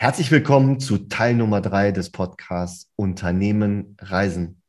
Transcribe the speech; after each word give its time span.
Herzlich 0.00 0.30
willkommen 0.30 0.78
zu 0.78 1.08
Teil 1.08 1.34
Nummer 1.34 1.60
drei 1.60 1.90
des 1.90 2.10
Podcasts 2.10 2.88
Unternehmen 2.94 3.96
Reisen. 4.00 4.62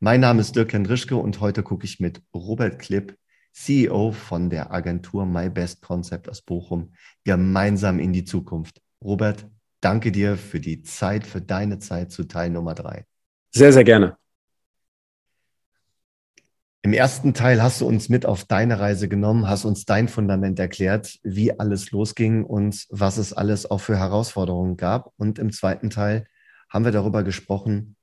Mein 0.00 0.20
Name 0.20 0.40
ist 0.40 0.56
Dirk 0.56 0.72
Hendrischke 0.72 1.16
und 1.16 1.38
heute 1.42 1.62
gucke 1.62 1.84
ich 1.84 2.00
mit 2.00 2.22
Robert 2.34 2.78
Klipp, 2.78 3.14
CEO 3.52 4.12
von 4.12 4.48
der 4.48 4.72
Agentur 4.72 5.26
My 5.26 5.50
Best 5.50 5.82
Concept 5.82 6.30
aus 6.30 6.40
Bochum, 6.40 6.94
gemeinsam 7.24 7.98
in 7.98 8.14
die 8.14 8.24
Zukunft. 8.24 8.80
Robert, 9.04 9.46
danke 9.82 10.10
dir 10.10 10.38
für 10.38 10.60
die 10.60 10.82
Zeit, 10.82 11.26
für 11.26 11.42
deine 11.42 11.78
Zeit 11.78 12.10
zu 12.10 12.24
Teil 12.24 12.48
Nummer 12.48 12.74
drei. 12.74 13.04
Sehr, 13.50 13.70
sehr 13.70 13.84
gerne. 13.84 14.16
Im 16.84 16.92
ersten 16.92 17.32
Teil 17.32 17.62
hast 17.62 17.80
du 17.80 17.86
uns 17.86 18.10
mit 18.10 18.26
auf 18.26 18.44
deine 18.44 18.78
Reise 18.78 19.08
genommen, 19.08 19.48
hast 19.48 19.64
uns 19.64 19.86
dein 19.86 20.06
Fundament 20.06 20.58
erklärt, 20.58 21.18
wie 21.22 21.58
alles 21.58 21.92
losging 21.92 22.44
und 22.44 22.84
was 22.90 23.16
es 23.16 23.32
alles 23.32 23.70
auch 23.70 23.80
für 23.80 23.96
Herausforderungen 23.96 24.76
gab. 24.76 25.10
Und 25.16 25.38
im 25.38 25.50
zweiten 25.50 25.88
Teil 25.88 26.26
haben 26.68 26.84
wir 26.84 26.92
darüber 26.92 27.22
gesprochen, 27.22 27.96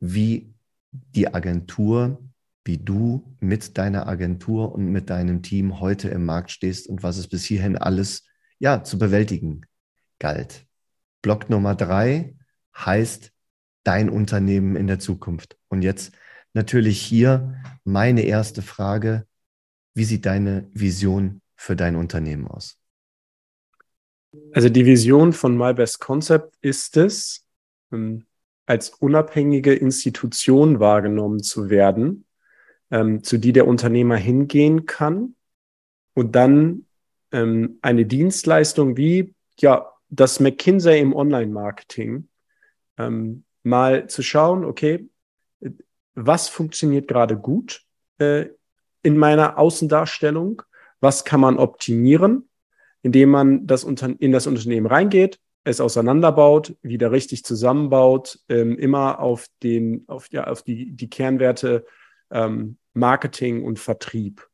wie 0.00 0.54
die 0.92 1.34
Agentur, 1.34 2.22
wie 2.64 2.78
du 2.78 3.36
mit 3.40 3.76
deiner 3.76 4.06
Agentur 4.06 4.72
und 4.74 4.86
mit 4.86 5.10
deinem 5.10 5.42
Team 5.42 5.80
heute 5.80 6.08
im 6.08 6.24
Markt 6.24 6.52
stehst 6.52 6.86
und 6.86 7.02
was 7.02 7.18
es 7.18 7.28
bis 7.28 7.44
hierhin 7.44 7.76
alles 7.76 8.24
ja 8.58 8.82
zu 8.82 8.98
bewältigen 8.98 9.66
galt. 10.18 10.64
Block 11.20 11.50
Nummer 11.50 11.74
drei 11.74 12.34
heißt 12.74 13.30
dein 13.84 14.08
Unternehmen 14.08 14.74
in 14.74 14.86
der 14.86 15.00
Zukunft. 15.00 15.58
Und 15.68 15.82
jetzt 15.82 16.12
natürlich 16.54 17.00
hier 17.00 17.54
meine 17.84 18.22
erste 18.22 18.62
Frage. 18.62 19.26
Wie 19.94 20.04
sieht 20.04 20.26
deine 20.26 20.68
Vision 20.72 21.42
für 21.56 21.76
dein 21.76 21.96
Unternehmen 21.96 22.46
aus? 22.46 22.78
Also 24.52 24.68
die 24.68 24.86
Vision 24.86 25.32
von 25.32 25.56
My 25.56 25.74
Best 25.74 26.00
Concept 26.00 26.56
ist 26.62 26.96
es, 26.96 27.46
ähm, 27.92 28.24
als 28.64 28.90
unabhängige 28.90 29.74
Institution 29.74 30.80
wahrgenommen 30.80 31.42
zu 31.42 31.68
werden, 31.68 32.24
ähm, 32.90 33.22
zu 33.22 33.38
die 33.38 33.52
der 33.52 33.66
Unternehmer 33.66 34.16
hingehen 34.16 34.86
kann 34.86 35.34
und 36.14 36.34
dann 36.34 36.86
ähm, 37.32 37.78
eine 37.82 38.06
Dienstleistung 38.06 38.96
wie 38.96 39.34
ja 39.58 39.92
das 40.08 40.40
McKinsey 40.40 41.00
im 41.00 41.14
Online-Marketing 41.14 42.28
mal 43.62 44.06
zu 44.06 44.22
schauen, 44.22 44.66
okay, 44.66 45.08
was 46.14 46.48
funktioniert 46.48 47.08
gerade 47.08 47.36
gut 47.36 47.82
äh, 48.18 48.46
in 49.02 49.16
meiner 49.16 49.58
Außendarstellung, 49.58 50.62
was 51.00 51.24
kann 51.24 51.40
man 51.40 51.58
optimieren, 51.58 52.48
indem 53.02 53.30
man 53.30 53.66
das 53.66 53.84
in 53.84 54.32
das 54.32 54.46
Unternehmen 54.46 54.86
reingeht, 54.86 55.40
es 55.64 55.80
auseinanderbaut, 55.80 56.76
wieder 56.82 57.12
richtig 57.12 57.44
zusammenbaut, 57.44 58.38
ähm, 58.48 58.78
immer 58.78 59.20
auf 59.20 59.46
den, 59.62 60.04
auf, 60.08 60.28
ja, 60.32 60.44
auf 60.44 60.62
die, 60.62 60.92
die 60.92 61.10
Kernwerte 61.10 61.84
ähm, 62.30 62.78
Marketing 62.94 63.64
und 63.64 63.78
Vertrieb. 63.78 64.48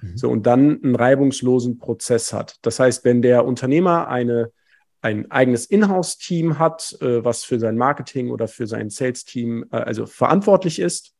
Mhm. 0.00 0.16
So, 0.16 0.30
und 0.30 0.46
dann 0.46 0.82
einen 0.82 0.96
reibungslosen 0.96 1.78
Prozess 1.78 2.32
hat. 2.32 2.56
Das 2.62 2.78
heißt, 2.78 3.04
wenn 3.04 3.22
der 3.22 3.44
Unternehmer 3.44 4.08
eine 4.08 4.52
ein 5.02 5.30
eigenes 5.30 5.66
Inhouse-Team 5.66 6.58
hat, 6.58 6.96
äh, 7.00 7.24
was 7.24 7.44
für 7.44 7.58
sein 7.58 7.76
Marketing 7.76 8.30
oder 8.30 8.48
für 8.48 8.66
sein 8.66 8.90
Sales-Team 8.90 9.66
äh, 9.70 9.76
also 9.76 10.06
verantwortlich 10.06 10.78
ist, 10.78 11.14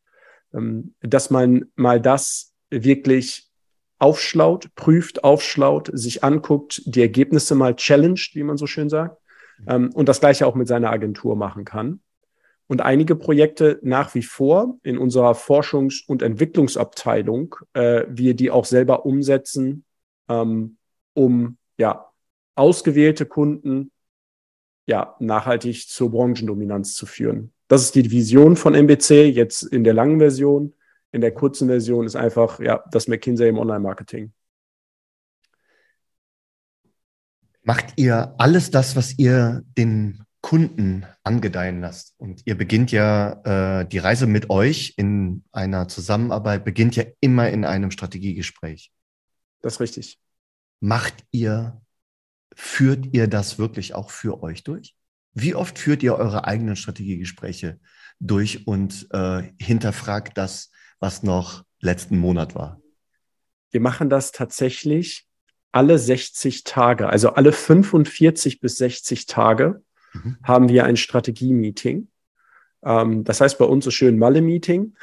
ähm, 0.52 0.94
dass 1.00 1.30
man 1.30 1.66
mal 1.76 2.00
das 2.00 2.52
wirklich 2.70 3.48
aufschlaut, 3.98 4.74
prüft, 4.74 5.24
aufschlaut, 5.24 5.90
sich 5.92 6.24
anguckt, 6.24 6.82
die 6.86 7.02
Ergebnisse 7.02 7.54
mal 7.54 7.74
challenged, 7.76 8.34
wie 8.34 8.42
man 8.42 8.56
so 8.56 8.66
schön 8.66 8.88
sagt, 8.88 9.18
ähm, 9.66 9.90
und 9.94 10.08
das 10.08 10.20
gleiche 10.20 10.46
auch 10.46 10.54
mit 10.54 10.68
seiner 10.68 10.90
Agentur 10.90 11.36
machen 11.36 11.64
kann. 11.64 12.00
Und 12.66 12.82
einige 12.82 13.16
Projekte 13.16 13.80
nach 13.82 14.14
wie 14.14 14.22
vor 14.22 14.78
in 14.82 14.96
unserer 14.96 15.32
Forschungs- 15.34 16.06
und 16.06 16.22
Entwicklungsabteilung, 16.22 17.56
äh, 17.72 18.04
wir 18.08 18.34
die 18.34 18.50
auch 18.50 18.64
selber 18.64 19.04
umsetzen, 19.04 19.84
ähm, 20.28 20.76
um 21.14 21.58
ja 21.76 22.09
ausgewählte 22.55 23.27
Kunden 23.27 23.91
ja, 24.87 25.15
nachhaltig 25.21 25.88
zur 25.88 26.11
Branchendominanz 26.11 26.94
zu 26.94 27.06
führen. 27.06 27.53
Das 27.69 27.83
ist 27.83 27.94
die 27.94 28.11
Vision 28.11 28.56
von 28.56 28.75
MBC, 28.75 29.28
jetzt 29.28 29.62
in 29.62 29.84
der 29.84 29.94
langen 29.94 30.19
Version. 30.19 30.75
In 31.12 31.21
der 31.21 31.33
kurzen 31.33 31.69
Version 31.69 32.06
ist 32.06 32.16
einfach 32.16 32.59
ja, 32.59 32.83
das 32.91 33.06
McKinsey 33.06 33.49
im 33.49 33.59
Online-Marketing. 33.59 34.33
Macht 37.62 37.93
ihr 37.97 38.34
alles 38.38 38.71
das, 38.71 38.97
was 38.97 39.17
ihr 39.19 39.62
den 39.78 40.25
Kunden 40.41 41.06
angedeihen 41.22 41.81
lasst? 41.81 42.15
Und 42.19 42.43
ihr 42.47 42.56
beginnt 42.56 42.91
ja, 42.91 43.81
äh, 43.81 43.87
die 43.87 43.99
Reise 43.99 44.27
mit 44.27 44.50
euch 44.50 44.94
in 44.97 45.44
einer 45.53 45.87
Zusammenarbeit 45.87 46.65
beginnt 46.65 46.97
ja 46.97 47.05
immer 47.21 47.50
in 47.50 47.65
einem 47.65 47.93
Strategiegespräch. 47.93 48.91
Das 49.62 49.75
ist 49.75 49.81
richtig. 49.81 50.19
Macht 50.81 51.15
ihr 51.31 51.81
führt 52.60 53.06
ihr 53.12 53.26
das 53.26 53.59
wirklich 53.59 53.94
auch 53.94 54.10
für 54.10 54.43
euch 54.43 54.62
durch? 54.62 54.94
Wie 55.32 55.54
oft 55.54 55.78
führt 55.78 56.03
ihr 56.03 56.15
eure 56.16 56.44
eigenen 56.44 56.76
Strategiegespräche 56.76 57.81
durch 58.21 58.66
und 58.66 59.09
äh, 59.12 59.50
hinterfragt 59.59 60.37
das, 60.37 60.70
was 60.99 61.22
noch 61.22 61.65
letzten 61.81 62.19
Monat 62.19 62.54
war? 62.54 62.81
Wir 63.70 63.81
machen 63.81 64.10
das 64.10 64.32
tatsächlich 64.32 65.26
alle 65.72 65.99
60 65.99 66.65
Tage, 66.65 67.09
also 67.09 67.31
alle 67.31 67.53
45 67.53 68.60
bis 68.60 68.76
60 68.76 69.26
Tage 69.26 69.82
mhm. 70.12 70.37
haben 70.43 70.69
wir 70.69 70.84
ein 70.84 70.97
Strategie-Meeting. 70.97 72.09
Ähm, 72.82 73.25
das 73.25 73.41
heißt 73.41 73.59
bei 73.59 73.65
uns 73.65 73.84
so 73.84 73.91
schön 73.91 74.19
Malle-Meeting. 74.19 74.97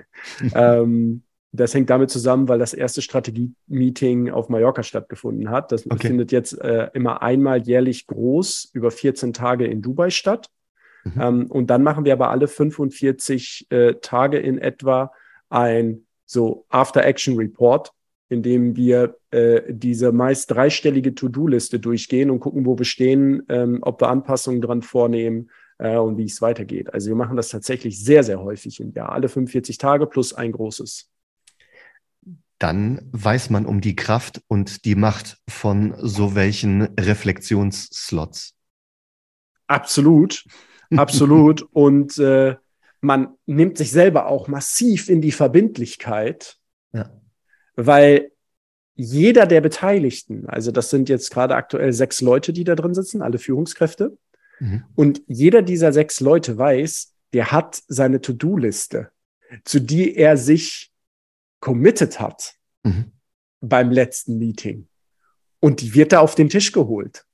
ähm, 0.54 1.22
das 1.56 1.72
hängt 1.72 1.88
damit 1.88 2.10
zusammen, 2.10 2.48
weil 2.48 2.58
das 2.58 2.74
erste 2.74 3.00
Strategie-Meeting 3.00 4.30
auf 4.30 4.48
Mallorca 4.48 4.82
stattgefunden 4.82 5.50
hat. 5.50 5.70
Das 5.70 5.86
okay. 5.88 6.08
findet 6.08 6.32
jetzt 6.32 6.60
äh, 6.60 6.90
immer 6.94 7.22
einmal 7.22 7.62
jährlich 7.62 8.08
groß 8.08 8.70
über 8.72 8.90
14 8.90 9.32
Tage 9.32 9.64
in 9.64 9.80
Dubai 9.80 10.10
statt. 10.10 10.50
Mhm. 11.04 11.20
Ähm, 11.20 11.46
und 11.46 11.68
dann 11.68 11.84
machen 11.84 12.04
wir 12.04 12.12
aber 12.12 12.30
alle 12.30 12.48
45 12.48 13.68
äh, 13.70 13.94
Tage 13.94 14.38
in 14.38 14.58
etwa 14.58 15.12
ein 15.48 16.06
so 16.26 16.66
After-Action-Report, 16.70 17.92
in 18.30 18.42
dem 18.42 18.74
wir 18.74 19.16
äh, 19.30 19.62
diese 19.68 20.10
meist 20.10 20.50
dreistellige 20.50 21.14
To-Do-Liste 21.14 21.78
durchgehen 21.78 22.30
und 22.30 22.40
gucken, 22.40 22.66
wo 22.66 22.76
wir 22.76 22.84
stehen, 22.84 23.44
ähm, 23.48 23.78
ob 23.82 24.00
wir 24.00 24.08
Anpassungen 24.08 24.60
dran 24.60 24.82
vornehmen 24.82 25.50
äh, 25.78 25.96
und 25.98 26.16
wie 26.16 26.24
es 26.24 26.42
weitergeht. 26.42 26.92
Also 26.92 27.10
wir 27.10 27.16
machen 27.16 27.36
das 27.36 27.50
tatsächlich 27.50 28.02
sehr, 28.02 28.24
sehr 28.24 28.42
häufig 28.42 28.80
im 28.80 28.90
Jahr, 28.90 29.12
alle 29.12 29.28
45 29.28 29.78
Tage 29.78 30.06
plus 30.06 30.32
ein 30.32 30.50
großes 30.50 31.13
dann 32.64 33.02
weiß 33.12 33.50
man 33.50 33.66
um 33.66 33.82
die 33.82 33.94
Kraft 33.94 34.40
und 34.48 34.86
die 34.86 34.94
Macht 34.94 35.36
von 35.46 35.94
so 35.98 36.34
welchen 36.34 36.80
Reflexionsslots. 36.98 38.54
Absolut, 39.66 40.46
absolut. 40.96 41.60
und 41.72 42.16
äh, 42.16 42.56
man 43.02 43.34
nimmt 43.44 43.76
sich 43.76 43.90
selber 43.90 44.28
auch 44.28 44.48
massiv 44.48 45.10
in 45.10 45.20
die 45.20 45.32
Verbindlichkeit, 45.32 46.56
ja. 46.94 47.10
weil 47.76 48.30
jeder 48.94 49.44
der 49.44 49.60
Beteiligten, 49.60 50.48
also 50.48 50.70
das 50.70 50.88
sind 50.88 51.10
jetzt 51.10 51.30
gerade 51.30 51.56
aktuell 51.56 51.92
sechs 51.92 52.22
Leute, 52.22 52.54
die 52.54 52.64
da 52.64 52.76
drin 52.76 52.94
sitzen, 52.94 53.20
alle 53.20 53.38
Führungskräfte, 53.38 54.16
mhm. 54.60 54.84
und 54.94 55.20
jeder 55.26 55.60
dieser 55.60 55.92
sechs 55.92 56.20
Leute 56.20 56.56
weiß, 56.56 57.12
der 57.34 57.52
hat 57.52 57.82
seine 57.88 58.22
To-Do-Liste, 58.22 59.10
zu 59.64 59.80
die 59.80 60.16
er 60.16 60.38
sich 60.38 60.93
committed 61.64 62.20
hat 62.20 62.56
mhm. 62.82 63.12
beim 63.60 63.90
letzten 63.90 64.38
Meeting. 64.38 64.86
Und 65.60 65.80
die 65.80 65.94
wird 65.94 66.12
da 66.12 66.20
auf 66.20 66.34
den 66.34 66.50
Tisch 66.50 66.72
geholt. 66.72 67.24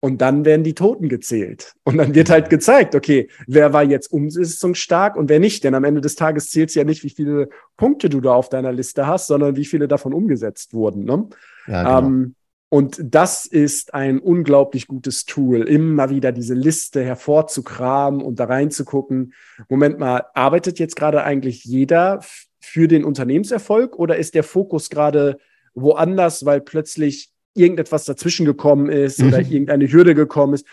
Und 0.00 0.22
dann 0.22 0.46
werden 0.46 0.64
die 0.64 0.74
Toten 0.74 1.10
gezählt. 1.10 1.74
Und 1.84 1.98
dann 1.98 2.14
wird 2.14 2.30
halt 2.30 2.48
gezeigt, 2.48 2.94
okay, 2.94 3.28
wer 3.46 3.74
war 3.74 3.84
jetzt 3.84 4.10
umsetzungsstark 4.10 5.16
und 5.16 5.28
wer 5.28 5.38
nicht. 5.38 5.64
Denn 5.64 5.74
am 5.74 5.84
Ende 5.84 6.00
des 6.00 6.14
Tages 6.14 6.50
zählt 6.50 6.70
es 6.70 6.74
ja 6.74 6.84
nicht, 6.84 7.04
wie 7.04 7.10
viele 7.10 7.50
Punkte 7.76 8.08
du 8.08 8.22
da 8.22 8.32
auf 8.32 8.48
deiner 8.48 8.72
Liste 8.72 9.06
hast, 9.06 9.26
sondern 9.26 9.56
wie 9.56 9.64
viele 9.66 9.86
davon 9.86 10.14
umgesetzt 10.14 10.72
wurden. 10.72 11.04
Ne? 11.04 11.28
Ja, 11.66 11.82
genau. 11.82 11.98
ähm, 11.98 12.34
und 12.70 13.00
das 13.02 13.46
ist 13.46 13.94
ein 13.94 14.18
unglaublich 14.18 14.86
gutes 14.86 15.26
Tool, 15.26 15.68
immer 15.68 16.10
wieder 16.10 16.32
diese 16.32 16.54
Liste 16.54 17.04
hervorzukramen 17.04 18.20
und 18.20 18.40
da 18.40 18.46
reinzugucken. 18.46 19.34
Moment 19.68 19.98
mal, 19.98 20.24
arbeitet 20.34 20.78
jetzt 20.78 20.96
gerade 20.96 21.22
eigentlich 21.22 21.64
jeder 21.64 22.20
für 22.64 22.88
den 22.88 23.04
Unternehmenserfolg 23.04 23.98
oder 23.98 24.16
ist 24.16 24.34
der 24.34 24.42
Fokus 24.42 24.90
gerade 24.90 25.38
woanders, 25.74 26.44
weil 26.44 26.60
plötzlich 26.60 27.30
irgendetwas 27.54 28.04
dazwischen 28.04 28.46
gekommen 28.46 28.88
ist 28.88 29.22
oder 29.22 29.40
mhm. 29.40 29.50
irgendeine 29.50 29.90
Hürde 29.90 30.14
gekommen 30.14 30.54
ist. 30.54 30.66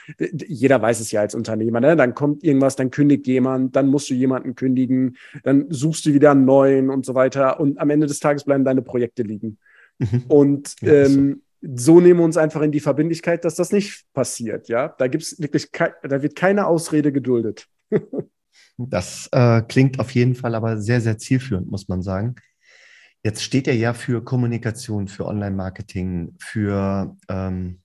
Jeder 0.48 0.82
weiß 0.82 1.00
es 1.00 1.12
ja 1.12 1.22
als 1.22 1.36
Unternehmer. 1.36 1.80
Ne? 1.80 1.96
Dann 1.96 2.16
kommt 2.16 2.44
irgendwas, 2.44 2.76
dann 2.76 2.90
kündigt 2.90 3.28
jemand, 3.28 3.76
dann 3.76 3.88
musst 3.88 4.10
du 4.10 4.16
jemanden 4.16 4.56
kündigen, 4.56 5.18
dann 5.44 5.68
suchst 5.70 6.06
du 6.06 6.14
wieder 6.14 6.32
einen 6.32 6.46
neuen 6.46 6.90
und 6.90 7.06
so 7.06 7.14
weiter. 7.14 7.60
Und 7.60 7.80
am 7.80 7.90
Ende 7.92 8.08
des 8.08 8.20
Tages 8.20 8.46
bleiben 8.46 8.66
deine 8.66 8.82
Projekte 8.82 9.22
liegen. 9.24 9.60
Mhm. 10.00 10.24
Und 10.28 10.76
ähm, 10.82 11.44
so 11.62 12.00
nehmen 12.00 12.20
wir 12.20 12.26
uns 12.26 12.38
einfach 12.38 12.62
in 12.62 12.72
die 12.72 12.80
Verbindlichkeit, 12.80 13.46
dass 13.46 13.56
das 13.56 13.72
nicht 13.72 14.06
passiert. 14.14 14.68
Ja, 14.68 14.96
da 14.98 15.08
gibt's 15.08 15.40
wirklich, 15.40 15.70
da 15.72 16.22
wird 16.24 16.36
keine 16.36 16.66
Ausrede 16.66 17.12
geduldet. 17.12 17.68
das 18.78 19.28
äh, 19.32 19.62
klingt 19.62 20.00
auf 20.00 20.12
jeden 20.12 20.36
Fall 20.36 20.56
aber 20.56 20.78
sehr, 20.78 21.02
sehr 21.02 21.18
zielführend, 21.18 21.70
muss 21.70 21.88
man 21.88 22.02
sagen. 22.02 22.36
Jetzt 23.24 23.44
steht 23.44 23.68
er 23.68 23.76
ja 23.76 23.94
für 23.94 24.24
Kommunikation, 24.24 25.08
für 25.08 25.26
Online-Marketing, 25.28 26.36
für 26.40 27.16
ähm, 27.30 27.82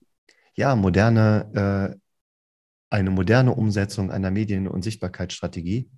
ja, 0.55 0.75
moderne, 0.75 1.93
äh, 1.93 2.95
eine 2.95 3.11
moderne 3.11 3.53
Umsetzung 3.53 4.11
einer 4.11 4.31
Medien- 4.31 4.67
und 4.67 4.83
Sichtbarkeitsstrategie. 4.83 5.89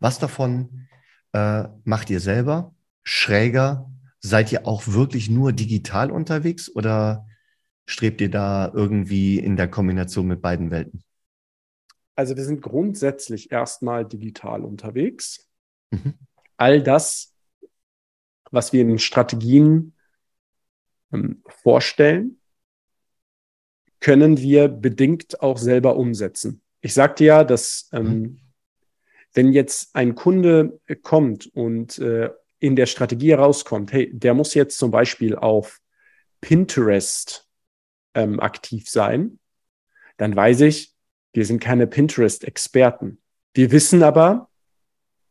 Was 0.00 0.18
davon 0.18 0.88
äh, 1.32 1.64
macht 1.84 2.08
ihr 2.10 2.20
selber? 2.20 2.74
Schräger? 3.02 3.90
Seid 4.20 4.50
ihr 4.52 4.66
auch 4.66 4.88
wirklich 4.88 5.28
nur 5.28 5.52
digital 5.52 6.10
unterwegs 6.10 6.74
oder 6.74 7.26
strebt 7.86 8.22
ihr 8.22 8.30
da 8.30 8.72
irgendwie 8.72 9.38
in 9.38 9.56
der 9.56 9.68
Kombination 9.68 10.26
mit 10.26 10.40
beiden 10.40 10.70
Welten? 10.70 11.04
Also 12.16 12.36
wir 12.36 12.44
sind 12.44 12.62
grundsätzlich 12.62 13.50
erstmal 13.50 14.04
digital 14.04 14.64
unterwegs. 14.64 15.48
Mhm. 15.90 16.14
All 16.56 16.82
das 16.82 17.34
was 18.54 18.72
wir 18.72 18.80
in 18.80 18.88
den 18.88 18.98
Strategien 18.98 19.92
ähm, 21.12 21.42
vorstellen, 21.46 22.40
können 24.00 24.38
wir 24.38 24.68
bedingt 24.68 25.40
auch 25.40 25.58
selber 25.58 25.96
umsetzen. 25.96 26.62
Ich 26.80 26.94
sagte 26.94 27.24
ja, 27.24 27.44
dass 27.44 27.88
ähm, 27.92 28.04
mhm. 28.04 28.40
wenn 29.32 29.52
jetzt 29.52 29.94
ein 29.94 30.14
Kunde 30.14 30.80
kommt 31.02 31.46
und 31.54 31.98
äh, 31.98 32.30
in 32.58 32.76
der 32.76 32.86
Strategie 32.86 33.30
herauskommt, 33.30 33.92
hey, 33.92 34.10
der 34.12 34.34
muss 34.34 34.54
jetzt 34.54 34.78
zum 34.78 34.90
Beispiel 34.90 35.36
auf 35.36 35.80
Pinterest 36.40 37.48
ähm, 38.14 38.40
aktiv 38.40 38.88
sein, 38.88 39.38
dann 40.16 40.36
weiß 40.36 40.60
ich, 40.62 40.93
wir 41.34 41.44
sind 41.44 41.60
keine 41.60 41.86
Pinterest-Experten. 41.86 43.18
Wir 43.52 43.70
wissen 43.70 44.02
aber 44.02 44.48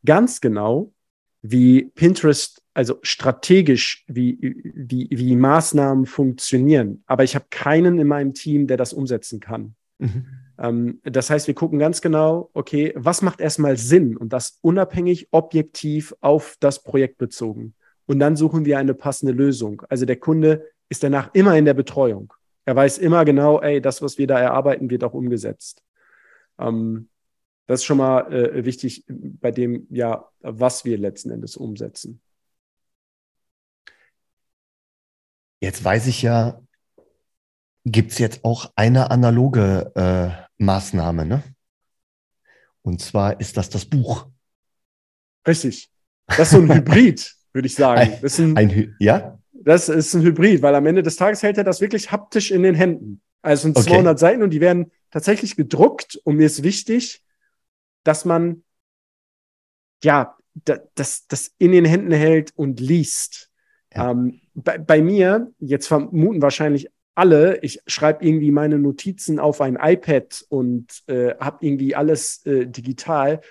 ganz 0.06 0.42
genau, 0.42 0.94
wie 1.42 1.92
Pinterest 1.96 2.62
also 2.74 3.00
strategisch, 3.04 4.04
wie, 4.08 4.38
wie, 4.64 5.08
wie 5.12 5.36
Maßnahmen 5.36 6.06
funktionieren. 6.06 7.04
Aber 7.06 7.24
ich 7.24 7.36
habe 7.36 7.46
keinen 7.50 8.00
in 8.00 8.08
meinem 8.08 8.34
Team, 8.34 8.68
der 8.68 8.78
das 8.78 8.94
umsetzen 8.94 9.40
kann. 9.40 9.76
Mhm. 10.00 10.26
Ähm, 10.58 11.00
das 11.04 11.30
heißt, 11.30 11.48
wir 11.48 11.54
gucken 11.54 11.80
ganz 11.80 12.02
genau, 12.02 12.50
okay, 12.54 12.94
was 12.96 13.22
macht 13.22 13.42
erstmal 13.42 13.78
Sinn 13.78 14.18
und 14.18 14.34
das 14.34 14.58
unabhängig, 14.62 15.28
objektiv 15.32 16.16
auf 16.22 16.58
das 16.60 16.84
Projekt 16.84 17.18
bezogen. 17.18 17.76
Und 18.06 18.20
dann 18.20 18.36
suchen 18.36 18.66
wir 18.66 18.80
eine 18.80 18.94
passende 18.94 19.34
Lösung. 19.34 19.84
Also 19.90 20.06
der 20.06 20.18
Kunde 20.18 20.66
ist 20.90 21.04
danach 21.04 21.30
immer 21.34 21.58
in 21.58 21.66
der 21.66 21.74
Betreuung. 21.74 22.34
Er 22.66 22.76
weiß 22.76 22.98
immer 22.98 23.24
genau, 23.26 23.62
ey, 23.62 23.82
das, 23.82 24.02
was 24.02 24.18
wir 24.18 24.28
da 24.28 24.40
erarbeiten, 24.40 24.90
wird 24.90 25.04
auch 25.04 25.14
umgesetzt. 25.14 25.84
Ähm, 26.60 27.10
das 27.68 27.82
ist 27.82 27.86
schon 27.86 27.98
mal 27.98 28.32
äh, 28.32 28.66
wichtig 28.66 29.06
bei 29.08 29.52
dem, 29.52 29.88
ja, 29.90 30.30
was 30.42 30.86
wir 30.86 30.98
letzten 30.98 31.30
Endes 31.30 31.56
umsetzen. 31.56 32.22
Jetzt 35.62 35.84
weiß 35.84 36.08
ich 36.08 36.22
ja, 36.22 36.62
gibt 37.86 38.12
es 38.12 38.18
jetzt 38.18 38.44
auch 38.44 38.72
eine 38.76 39.12
analoge 39.12 39.92
äh, 39.96 40.64
Maßnahme, 40.64 41.26
ne? 41.26 41.44
Und 42.82 43.02
zwar 43.02 43.40
ist 43.40 43.56
das 43.56 43.70
das 43.70 43.86
Buch. 43.86 44.28
Richtig. 45.48 45.90
Das 46.28 46.40
ist 46.40 46.52
so 46.52 46.60
ein 46.60 46.74
Hybrid, 46.74 47.34
würde 47.54 47.66
ich 47.66 47.76
sagen. 47.76 48.02
Ein, 48.02 48.22
das 48.22 48.34
ist 48.34 48.40
ein, 48.40 48.58
ein, 48.58 48.96
ja? 49.00 49.40
Das 49.54 49.88
ist 49.88 50.14
ein 50.14 50.22
Hybrid, 50.22 50.62
weil 50.62 50.76
am 50.76 50.86
Ende 50.86 51.02
des 51.02 51.16
Tages 51.16 51.42
hält 51.44 51.58
er 51.58 51.64
das 51.64 51.80
wirklich 51.80 52.12
haptisch 52.12 52.52
in 52.52 52.64
den 52.64 52.76
Händen. 52.76 53.22
Also 53.44 53.70
es 53.70 53.76
sind 53.76 53.78
200 53.78 54.14
okay. 54.14 54.20
Seiten 54.20 54.42
und 54.42 54.50
die 54.50 54.62
werden 54.62 54.92
tatsächlich 55.12 55.56
gedruckt 55.56 56.20
und 56.24 56.38
mir 56.38 56.48
ist 56.48 56.64
wichtig, 56.64 57.24
dass 58.04 58.26
man 58.26 58.64
ja 60.04 60.36
das, 60.96 61.28
das 61.28 61.52
in 61.58 61.72
den 61.72 61.86
Händen 61.86 62.12
hält 62.12 62.52
und 62.56 62.80
liest. 62.80 63.52
Ja. 63.94 64.12
Ähm, 64.12 64.42
bei, 64.54 64.78
bei 64.78 65.02
mir, 65.02 65.52
jetzt 65.60 65.88
vermuten 65.88 66.42
wahrscheinlich 66.42 66.90
alle, 67.16 67.60
ich 67.62 67.82
schreibe 67.86 68.26
irgendwie 68.26 68.52
meine 68.52 68.80
Notizen 68.80 69.40
auf 69.40 69.62
ein 69.62 69.78
iPad 69.80 70.46
und 70.50 71.04
äh, 71.08 71.36
habe 71.40 71.66
irgendwie 71.66 71.96
alles 71.96 72.46
äh, 72.46 72.66
digital. 72.66 73.42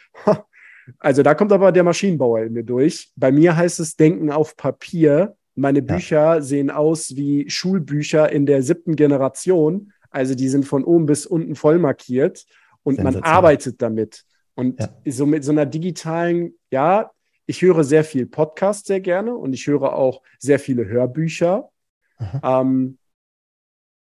Also 0.99 1.23
da 1.23 1.35
kommt 1.35 1.53
aber 1.53 1.71
der 1.71 1.85
Maschinenbauer 1.85 2.41
in 2.41 2.55
mir 2.55 2.65
durch. 2.65 3.13
Bei 3.15 3.31
mir 3.31 3.57
heißt 3.57 3.79
es 3.79 3.95
Denken 3.95 4.33
auf 4.33 4.57
Papier. 4.57 5.37
Meine 5.55 5.83
Bücher 5.83 6.37
ja. 6.37 6.41
sehen 6.41 6.71
aus 6.71 7.17
wie 7.17 7.49
Schulbücher 7.51 8.31
in 8.33 8.47
der 8.47 8.63
siebten 8.63 8.97
Generation. 8.97 9.93
Also 10.11 10.35
die 10.35 10.49
sind 10.49 10.65
von 10.65 10.85
oben 10.85 11.07
bis 11.07 11.27
unten 11.27 11.55
voll 11.55 11.79
markiert 11.79 12.45
und 12.83 13.03
man 13.03 13.17
arbeitet 13.23 13.81
damit. 13.83 14.25
Und 14.55 14.81
ja. 14.81 14.89
so 15.07 15.27
mit 15.27 15.45
so 15.45 15.53
einer 15.53 15.67
digitalen, 15.67 16.55
ja, 16.71 17.11
ich 17.47 17.63
höre 17.63 17.85
sehr 17.85 18.05
viel 18.05 18.27
Podcast 18.27 18.87
sehr 18.87 19.01
gerne 19.01 19.35
und 19.35 19.53
ich 19.53 19.67
höre 19.67 19.95
auch 19.95 20.23
sehr 20.39 20.59
viele 20.59 20.87
Hörbücher. 20.87 21.69
Ähm, 22.43 22.99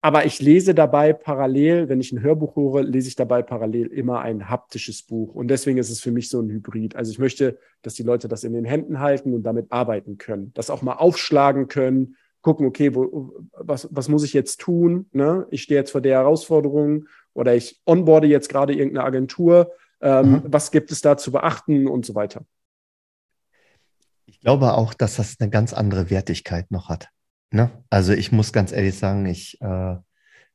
aber 0.00 0.26
ich 0.26 0.40
lese 0.40 0.74
dabei 0.74 1.12
parallel, 1.12 1.88
wenn 1.88 2.00
ich 2.00 2.12
ein 2.12 2.22
Hörbuch 2.22 2.54
höre, 2.54 2.82
lese 2.82 3.08
ich 3.08 3.16
dabei 3.16 3.42
parallel 3.42 3.88
immer 3.88 4.20
ein 4.20 4.48
haptisches 4.48 5.02
Buch. 5.02 5.34
Und 5.34 5.48
deswegen 5.48 5.78
ist 5.78 5.90
es 5.90 6.00
für 6.00 6.12
mich 6.12 6.28
so 6.28 6.40
ein 6.40 6.50
Hybrid. 6.50 6.94
Also 6.94 7.10
ich 7.10 7.18
möchte, 7.18 7.58
dass 7.82 7.94
die 7.94 8.04
Leute 8.04 8.28
das 8.28 8.44
in 8.44 8.52
den 8.52 8.64
Händen 8.64 9.00
halten 9.00 9.34
und 9.34 9.42
damit 9.42 9.72
arbeiten 9.72 10.16
können, 10.16 10.52
das 10.54 10.70
auch 10.70 10.82
mal 10.82 10.94
aufschlagen 10.94 11.66
können, 11.66 12.16
gucken, 12.42 12.66
okay, 12.66 12.94
wo, 12.94 13.34
was, 13.52 13.88
was 13.90 14.08
muss 14.08 14.22
ich 14.22 14.32
jetzt 14.32 14.60
tun? 14.60 15.06
Ne? 15.12 15.46
Ich 15.50 15.62
stehe 15.62 15.80
jetzt 15.80 15.90
vor 15.90 16.00
der 16.00 16.18
Herausforderung 16.18 17.06
oder 17.34 17.56
ich 17.56 17.80
onboarde 17.84 18.28
jetzt 18.28 18.48
gerade 18.48 18.74
irgendeine 18.74 19.04
Agentur. 19.04 19.72
Ähm, 20.00 20.42
was 20.44 20.70
gibt 20.70 20.92
es 20.92 21.00
da 21.00 21.16
zu 21.16 21.32
beachten 21.32 21.88
und 21.88 22.06
so 22.06 22.14
weiter. 22.14 22.44
Ich 24.26 24.40
glaube 24.40 24.74
auch, 24.74 24.94
dass 24.94 25.16
das 25.16 25.36
eine 25.40 25.50
ganz 25.50 25.72
andere 25.72 26.08
Wertigkeit 26.08 26.70
noch 26.70 26.88
hat. 26.88 27.08
Ne? 27.50 27.70
Also 27.90 28.12
ich 28.12 28.32
muss 28.32 28.52
ganz 28.52 28.72
ehrlich 28.72 28.98
sagen, 28.98 29.26
ich, 29.26 29.60
äh, 29.60 29.96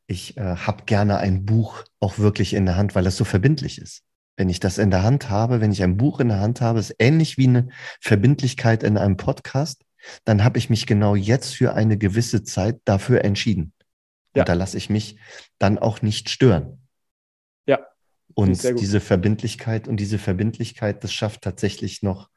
ich 0.07 0.37
äh, 0.37 0.55
habe 0.55 0.83
gerne 0.85 1.17
ein 1.17 1.45
Buch 1.45 1.83
auch 1.99 2.19
wirklich 2.19 2.53
in 2.53 2.65
der 2.65 2.75
Hand, 2.75 2.95
weil 2.95 3.07
es 3.07 3.17
so 3.17 3.25
verbindlich 3.25 3.79
ist. 3.79 4.03
Wenn 4.35 4.49
ich 4.49 4.59
das 4.59 4.77
in 4.77 4.91
der 4.91 5.03
Hand 5.03 5.29
habe, 5.29 5.61
wenn 5.61 5.71
ich 5.71 5.83
ein 5.83 5.97
Buch 5.97 6.19
in 6.19 6.29
der 6.29 6.39
Hand 6.39 6.61
habe, 6.61 6.79
ist 6.79 6.95
ähnlich 6.99 7.37
wie 7.37 7.47
eine 7.47 7.69
Verbindlichkeit 8.01 8.83
in 8.83 8.97
einem 8.97 9.17
Podcast, 9.17 9.83
dann 10.25 10.43
habe 10.43 10.57
ich 10.57 10.69
mich 10.69 10.85
genau 10.85 11.15
jetzt 11.15 11.55
für 11.55 11.73
eine 11.73 11.97
gewisse 11.97 12.43
Zeit 12.43 12.79
dafür 12.85 13.23
entschieden. 13.23 13.73
Ja. 14.35 14.41
Und 14.41 14.49
da 14.49 14.53
lasse 14.53 14.77
ich 14.77 14.89
mich 14.89 15.19
dann 15.59 15.77
auch 15.77 16.01
nicht 16.01 16.29
stören. 16.29 16.87
Ja. 17.65 17.79
Und 18.33 18.63
diese 18.63 18.99
Verbindlichkeit 18.99 19.87
und 19.87 19.97
diese 19.97 20.17
Verbindlichkeit, 20.17 21.03
das 21.03 21.13
schafft 21.13 21.41
tatsächlich 21.41 22.01
noch 22.01 22.29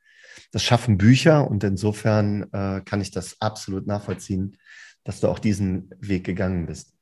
das 0.53 0.63
schaffen 0.63 0.99
Bücher 0.99 1.49
und 1.49 1.65
insofern 1.65 2.45
äh, 2.53 2.83
kann 2.85 3.01
ich 3.01 3.11
das 3.11 3.41
absolut 3.41 3.87
nachvollziehen, 3.87 4.57
dass 5.05 5.21
du 5.21 5.29
auch 5.29 5.39
diesen 5.39 5.91
Weg 5.99 6.25
gegangen 6.25 6.67
bist. 6.67 6.95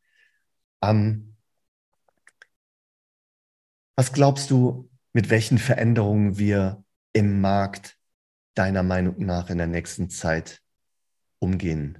Ähm, 0.82 1.36
was 3.96 4.12
glaubst 4.12 4.50
du, 4.50 4.90
mit 5.12 5.30
welchen 5.30 5.58
Veränderungen 5.58 6.38
wir 6.38 6.84
im 7.12 7.40
Markt 7.40 7.96
deiner 8.54 8.82
Meinung 8.82 9.24
nach 9.24 9.50
in 9.50 9.58
der 9.58 9.68
nächsten 9.68 10.10
Zeit 10.10 10.60
umgehen 11.38 11.98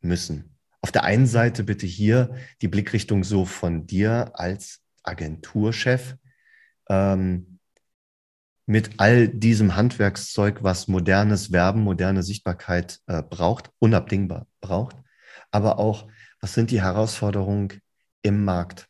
müssen? 0.00 0.56
Auf 0.80 0.92
der 0.92 1.04
einen 1.04 1.26
Seite 1.26 1.64
bitte 1.64 1.86
hier 1.86 2.34
die 2.62 2.68
Blickrichtung 2.68 3.24
so 3.24 3.44
von 3.44 3.86
dir 3.86 4.30
als 4.34 4.80
Agenturchef. 5.02 6.16
Ähm, 6.88 7.57
mit 8.68 8.90
all 8.98 9.28
diesem 9.28 9.76
Handwerkszeug, 9.76 10.62
was 10.62 10.88
modernes 10.88 11.52
Werben, 11.52 11.80
moderne 11.80 12.22
Sichtbarkeit 12.22 13.00
äh, 13.06 13.22
braucht, 13.22 13.70
unabdingbar 13.78 14.46
braucht, 14.60 14.94
aber 15.50 15.78
auch, 15.78 16.06
was 16.42 16.52
sind 16.52 16.70
die 16.70 16.82
Herausforderungen 16.82 17.80
im 18.20 18.44
Markt 18.44 18.86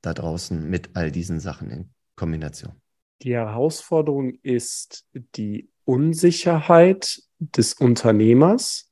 da 0.00 0.14
draußen 0.14 0.68
mit 0.68 0.90
all 0.94 1.12
diesen 1.12 1.40
Sachen 1.40 1.70
in 1.70 1.90
Kombination? 2.16 2.72
Die 3.20 3.34
Herausforderung 3.34 4.32
ist 4.42 5.04
die 5.36 5.68
Unsicherheit 5.84 7.20
des 7.38 7.74
Unternehmers, 7.74 8.90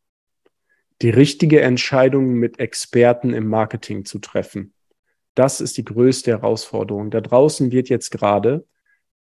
die 1.01 1.11
richtige 1.11 1.63
Entscheidung 1.63 2.35
mit 2.35 2.59
Experten 2.59 3.33
im 3.33 3.49
Marketing 3.49 4.05
zu 4.05 4.19
treffen. 4.19 4.75
Das 5.35 5.63
ist 5.63 5.79
die 5.79 5.85
größte 5.85 6.33
Herausforderung. 6.33 7.11
Da 7.11 7.23
draußen 7.23 7.73
wird 7.73 7.89
jetzt 7.89 8.11
gerade 8.11 8.67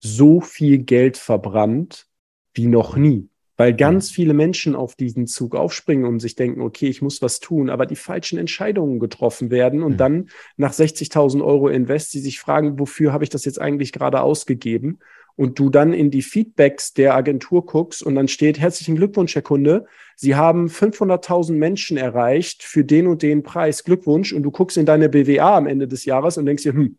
so 0.05 0.41
viel 0.41 0.79
Geld 0.79 1.17
verbrannt 1.17 2.07
wie 2.53 2.67
noch 2.67 2.95
nie. 2.95 3.29
Weil 3.57 3.74
ganz 3.74 4.12
viele 4.12 4.33
Menschen 4.33 4.75
auf 4.75 4.95
diesen 4.95 5.27
Zug 5.27 5.55
aufspringen 5.55 6.05
und 6.05 6.19
sich 6.19 6.35
denken, 6.35 6.62
okay, 6.62 6.88
ich 6.88 7.01
muss 7.01 7.21
was 7.21 7.39
tun, 7.39 7.69
aber 7.69 7.85
die 7.85 7.95
falschen 7.95 8.38
Entscheidungen 8.38 9.00
getroffen 9.00 9.50
werden 9.50 9.81
und 9.81 9.93
mhm. 9.93 9.97
dann 9.97 10.29
nach 10.57 10.74
60.000 10.74 11.43
Euro 11.43 11.69
Invest, 11.69 12.12
sie 12.12 12.19
sich 12.19 12.39
fragen, 12.39 12.79
wofür 12.79 13.13
habe 13.13 13.24
ich 13.24 13.29
das 13.29 13.45
jetzt 13.45 13.62
eigentlich 13.62 13.93
gerade 13.93 14.21
ausgegeben? 14.21 15.00
und 15.35 15.59
du 15.59 15.69
dann 15.69 15.93
in 15.93 16.12
die 16.12 16.21
Feedbacks 16.21 16.93
der 16.93 17.13
Agentur 17.13 17.65
guckst 17.65 18.01
und 18.01 18.15
dann 18.15 18.27
steht, 18.27 18.59
herzlichen 18.59 18.95
Glückwunsch, 18.95 19.35
Herr 19.35 19.41
Kunde, 19.41 19.85
Sie 20.15 20.35
haben 20.35 20.67
500.000 20.67 21.53
Menschen 21.53 21.97
erreicht 21.97 22.63
für 22.63 22.85
den 22.85 23.07
und 23.07 23.21
den 23.21 23.43
Preis, 23.43 23.83
Glückwunsch 23.83 24.31
und 24.31 24.43
du 24.43 24.51
guckst 24.51 24.77
in 24.77 24.85
deine 24.85 25.09
BWA 25.09 25.57
am 25.57 25.67
Ende 25.67 25.88
des 25.88 26.05
Jahres 26.05 26.38
und 26.38 26.45
denkst 26.45 26.63
dir, 26.63 26.74
hm, 26.74 26.97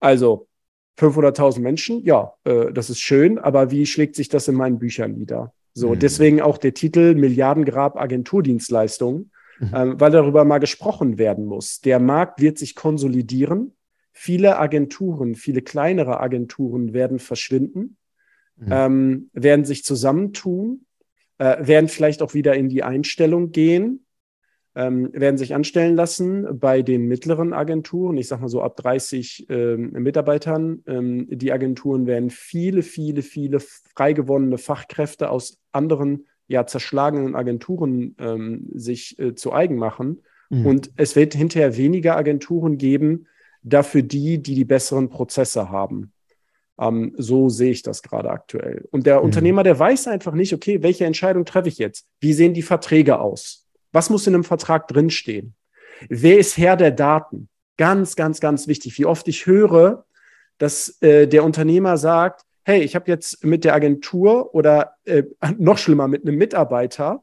also 0.00 0.48
500.000 0.98 1.60
Menschen, 1.60 2.04
ja, 2.04 2.32
äh, 2.44 2.72
das 2.72 2.90
ist 2.90 3.00
schön, 3.00 3.38
aber 3.38 3.70
wie 3.70 3.86
schlägt 3.86 4.16
sich 4.16 4.28
das 4.28 4.48
in 4.48 4.54
meinen 4.54 4.78
Büchern 4.78 5.12
nieder? 5.12 5.52
So, 5.74 5.90
mhm. 5.90 5.98
deswegen 5.98 6.40
auch 6.40 6.56
der 6.56 6.72
Titel 6.72 7.14
Milliardengrab 7.14 8.00
Agenturdienstleistungen, 8.00 9.30
mhm. 9.60 9.70
ähm, 9.74 10.00
weil 10.00 10.10
darüber 10.10 10.44
mal 10.44 10.58
gesprochen 10.58 11.18
werden 11.18 11.44
muss. 11.44 11.80
Der 11.80 12.00
Markt 12.00 12.40
wird 12.40 12.56
sich 12.56 12.74
konsolidieren. 12.74 13.74
Viele 14.12 14.58
Agenturen, 14.58 15.34
viele 15.34 15.60
kleinere 15.60 16.20
Agenturen 16.20 16.94
werden 16.94 17.18
verschwinden, 17.18 17.98
mhm. 18.56 18.68
ähm, 18.70 19.30
werden 19.34 19.66
sich 19.66 19.84
zusammentun, 19.84 20.86
äh, 21.36 21.66
werden 21.66 21.88
vielleicht 21.88 22.22
auch 22.22 22.32
wieder 22.32 22.54
in 22.54 22.70
die 22.70 22.82
Einstellung 22.82 23.52
gehen, 23.52 24.05
ähm, 24.76 25.08
werden 25.14 25.38
sich 25.38 25.54
anstellen 25.54 25.96
lassen 25.96 26.46
bei 26.60 26.82
den 26.82 27.08
mittleren 27.08 27.54
Agenturen, 27.54 28.18
ich 28.18 28.28
sage 28.28 28.42
mal 28.42 28.48
so 28.48 28.60
ab 28.60 28.76
30 28.76 29.46
ähm, 29.48 29.92
Mitarbeitern. 29.92 30.82
Ähm, 30.86 31.26
die 31.30 31.50
Agenturen 31.50 32.06
werden 32.06 32.28
viele, 32.28 32.82
viele, 32.82 33.22
viele 33.22 33.58
freigewonnene 33.58 34.58
Fachkräfte 34.58 35.30
aus 35.30 35.58
anderen 35.72 36.26
ja 36.46 36.66
zerschlagenen 36.66 37.34
Agenturen 37.34 38.16
ähm, 38.18 38.68
sich 38.74 39.18
äh, 39.18 39.34
zu 39.34 39.54
eigen 39.54 39.76
machen. 39.76 40.22
Mhm. 40.50 40.66
Und 40.66 40.90
es 40.96 41.16
wird 41.16 41.32
hinterher 41.34 41.78
weniger 41.78 42.14
Agenturen 42.16 42.76
geben, 42.76 43.26
dafür 43.62 44.02
die, 44.02 44.42
die 44.42 44.54
die 44.54 44.66
besseren 44.66 45.08
Prozesse 45.08 45.70
haben. 45.70 46.12
Ähm, 46.78 47.14
so 47.16 47.48
sehe 47.48 47.70
ich 47.70 47.82
das 47.82 48.02
gerade 48.02 48.28
aktuell. 48.28 48.86
Und 48.90 49.06
der 49.06 49.20
mhm. 49.20 49.24
Unternehmer, 49.24 49.62
der 49.62 49.78
weiß 49.78 50.06
einfach 50.08 50.34
nicht, 50.34 50.52
okay, 50.52 50.82
welche 50.82 51.06
Entscheidung 51.06 51.46
treffe 51.46 51.68
ich 51.68 51.78
jetzt? 51.78 52.06
Wie 52.20 52.34
sehen 52.34 52.52
die 52.52 52.60
Verträge 52.60 53.20
aus? 53.20 53.65
Was 53.96 54.10
muss 54.10 54.26
in 54.26 54.34
einem 54.34 54.44
Vertrag 54.44 54.88
drinstehen? 54.88 55.54
Wer 56.10 56.38
ist 56.38 56.58
Herr 56.58 56.76
der 56.76 56.90
Daten? 56.90 57.48
Ganz, 57.78 58.14
ganz, 58.14 58.40
ganz 58.40 58.68
wichtig. 58.68 58.98
Wie 58.98 59.06
oft 59.06 59.26
ich 59.26 59.46
höre, 59.46 60.04
dass 60.58 61.00
äh, 61.00 61.26
der 61.26 61.42
Unternehmer 61.44 61.96
sagt, 61.96 62.42
hey, 62.62 62.82
ich 62.82 62.94
habe 62.94 63.10
jetzt 63.10 63.42
mit 63.42 63.64
der 63.64 63.74
Agentur 63.74 64.54
oder 64.54 64.96
äh, 65.06 65.22
noch 65.56 65.78
schlimmer 65.78 66.08
mit 66.08 66.26
einem 66.26 66.36
Mitarbeiter 66.36 67.22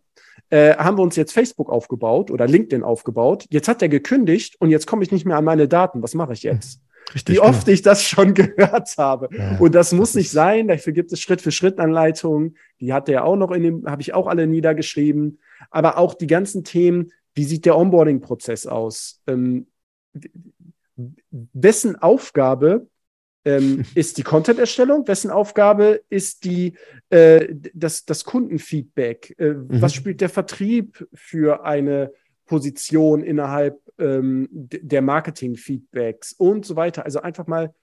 äh, 0.49 0.75
haben 0.75 0.97
wir 0.97 1.03
uns 1.03 1.15
jetzt 1.15 1.33
Facebook 1.33 1.69
aufgebaut 1.69 2.31
oder 2.31 2.47
LinkedIn 2.47 2.81
aufgebaut. 2.83 3.45
Jetzt 3.51 3.67
hat 3.67 3.83
er 3.83 3.89
gekündigt 3.89 4.55
und 4.59 4.71
jetzt 4.71 4.87
komme 4.87 5.03
ich 5.03 5.11
nicht 5.11 5.25
mehr 5.25 5.37
an 5.37 5.45
meine 5.45 5.67
Daten. 5.67 6.01
Was 6.01 6.15
mache 6.15 6.33
ich 6.33 6.41
jetzt? 6.41 6.79
Richtig, 7.13 7.35
Wie 7.35 7.39
oft 7.39 7.65
genau. 7.65 7.73
ich 7.73 7.81
das 7.81 8.03
schon 8.03 8.33
gehört 8.33 8.95
habe. 8.97 9.29
Ja, 9.35 9.57
und 9.57 9.75
das 9.75 9.91
muss 9.91 10.15
nicht 10.15 10.31
sein. 10.31 10.67
Dafür 10.67 10.93
gibt 10.93 11.11
es 11.11 11.21
Schritt-für-Schritt-Anleitungen. 11.21 12.57
Die 12.79 12.93
hat 12.93 13.09
er 13.09 13.25
auch 13.25 13.35
noch 13.35 13.51
in 13.51 13.63
dem, 13.63 13.85
habe 13.85 14.01
ich 14.01 14.13
auch 14.13 14.27
alle 14.27 14.47
niedergeschrieben. 14.47 15.39
Aber 15.69 15.97
auch 15.97 16.13
die 16.13 16.27
ganzen 16.27 16.63
Themen, 16.63 17.11
wie 17.35 17.43
sieht 17.43 17.65
der 17.65 17.77
Onboarding-Prozess 17.77 18.67
aus? 18.67 19.21
Ähm, 19.27 19.67
wessen 21.53 21.95
Aufgabe 21.97 22.87
ähm, 23.45 23.83
ist 23.95 24.17
die 24.17 24.23
Content-Erstellung? 24.23 25.07
Wessen 25.07 25.31
Aufgabe 25.31 26.01
ist 26.09 26.43
die, 26.45 26.73
äh, 27.09 27.47
das, 27.73 28.05
das 28.05 28.23
Kundenfeedback? 28.23 29.35
Äh, 29.37 29.53
mhm. 29.53 29.67
Was 29.69 29.93
spielt 29.93 30.21
der 30.21 30.29
Vertrieb 30.29 31.07
für 31.13 31.65
eine 31.65 32.11
Position 32.53 33.23
innerhalb 33.23 33.81
ähm, 33.97 34.47
der 34.51 35.01
Marketing-Feedbacks 35.01 36.33
und 36.33 36.67
so 36.67 36.75
weiter? 36.75 37.03
Also 37.03 37.19
einfach 37.19 37.47
mal 37.47 37.73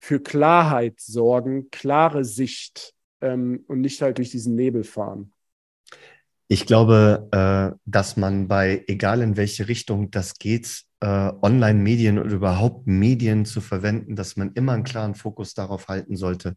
für 0.00 0.20
Klarheit 0.20 0.98
sorgen, 1.00 1.70
klare 1.70 2.24
Sicht 2.24 2.94
ähm, 3.20 3.62
und 3.68 3.82
nicht 3.82 4.00
halt 4.00 4.16
durch 4.16 4.30
diesen 4.30 4.54
Nebel 4.54 4.84
fahren. 4.84 5.34
Ich 6.48 6.64
glaube, 6.64 7.28
äh, 7.30 7.76
dass 7.84 8.16
man 8.16 8.48
bei, 8.48 8.84
egal 8.86 9.20
in 9.20 9.36
welche 9.36 9.68
Richtung 9.68 10.10
das 10.10 10.38
geht, 10.38 10.84
äh, 11.00 11.30
Online-Medien 11.42 12.18
oder 12.18 12.32
überhaupt 12.32 12.86
Medien 12.86 13.44
zu 13.44 13.60
verwenden, 13.60 14.16
dass 14.16 14.36
man 14.36 14.52
immer 14.54 14.72
einen 14.72 14.84
klaren 14.84 15.14
Fokus 15.14 15.52
darauf 15.52 15.88
halten 15.88 16.16
sollte, 16.16 16.56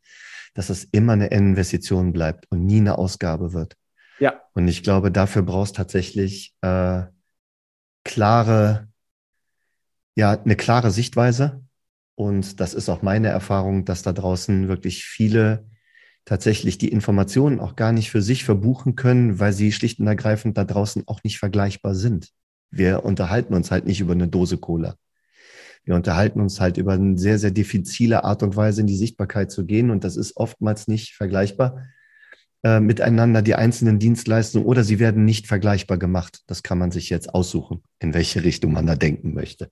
dass 0.54 0.70
es 0.70 0.86
immer 0.86 1.12
eine 1.12 1.28
Investition 1.28 2.14
bleibt 2.14 2.46
und 2.52 2.66
nie 2.66 2.78
eine 2.78 2.98
Ausgabe 2.98 3.52
wird. 3.52 3.76
Ja. 4.20 4.42
Und 4.54 4.70
ich 4.70 4.82
glaube, 4.82 5.12
dafür 5.12 5.42
brauchst 5.42 5.76
tatsächlich 5.76 6.56
äh, 6.62 7.04
klare, 8.08 8.88
ja, 10.16 10.32
eine 10.32 10.56
klare 10.56 10.90
Sichtweise. 10.90 11.62
Und 12.16 12.60
das 12.60 12.74
ist 12.74 12.90
auch 12.90 13.04
meine 13.04 13.28
Erfahrung, 13.28 13.86
dass 13.86 14.02
da 14.02 14.14
draußen 14.14 14.68
wirklich 14.68 15.06
viele 15.06 15.68
tatsächlich 16.26 16.78
die 16.78 16.88
Informationen 16.88 17.60
auch 17.60 17.76
gar 17.76 17.92
nicht 17.92 18.10
für 18.10 18.24
sich 18.24 18.44
verbuchen 18.44 18.96
können, 18.96 19.40
weil 19.40 19.54
sie 19.54 19.72
schlicht 19.72 20.00
und 20.00 20.08
ergreifend 20.08 20.58
da 20.58 20.64
draußen 20.64 21.04
auch 21.08 21.24
nicht 21.24 21.38
vergleichbar 21.38 21.94
sind. 21.94 22.30
Wir 22.72 23.06
unterhalten 23.06 23.54
uns 23.54 23.70
halt 23.70 23.86
nicht 23.86 24.02
über 24.02 24.14
eine 24.14 24.28
Dose 24.28 24.58
Cola. 24.58 24.96
Wir 25.84 25.96
unterhalten 25.96 26.42
uns 26.42 26.60
halt 26.60 26.78
über 26.78 26.94
eine 26.94 27.18
sehr, 27.18 27.40
sehr 27.40 27.52
diffizile 27.52 28.24
Art 28.24 28.42
und 28.42 28.56
Weise 28.56 28.82
in 28.82 28.88
die 28.88 28.98
Sichtbarkeit 28.98 29.52
zu 29.52 29.66
gehen. 29.66 29.90
Und 29.90 30.04
das 30.04 30.18
ist 30.18 30.36
oftmals 30.36 30.88
nicht 30.88 31.14
vergleichbar 31.14 31.84
äh, 32.64 32.80
miteinander, 32.80 33.42
die 33.42 33.56
einzelnen 33.56 34.00
Dienstleistungen, 34.00 34.66
oder 34.66 34.84
sie 34.84 35.00
werden 35.00 35.26
nicht 35.26 35.48
vergleichbar 35.48 35.98
gemacht. 35.98 36.42
Das 36.48 36.64
kann 36.64 36.78
man 36.78 36.92
sich 36.92 37.10
jetzt 37.10 37.34
aussuchen, 37.34 37.84
in 38.00 38.14
welche 38.14 38.44
Richtung 38.44 38.74
man 38.74 38.88
da 38.88 38.96
denken 38.96 39.34
möchte. 39.34 39.70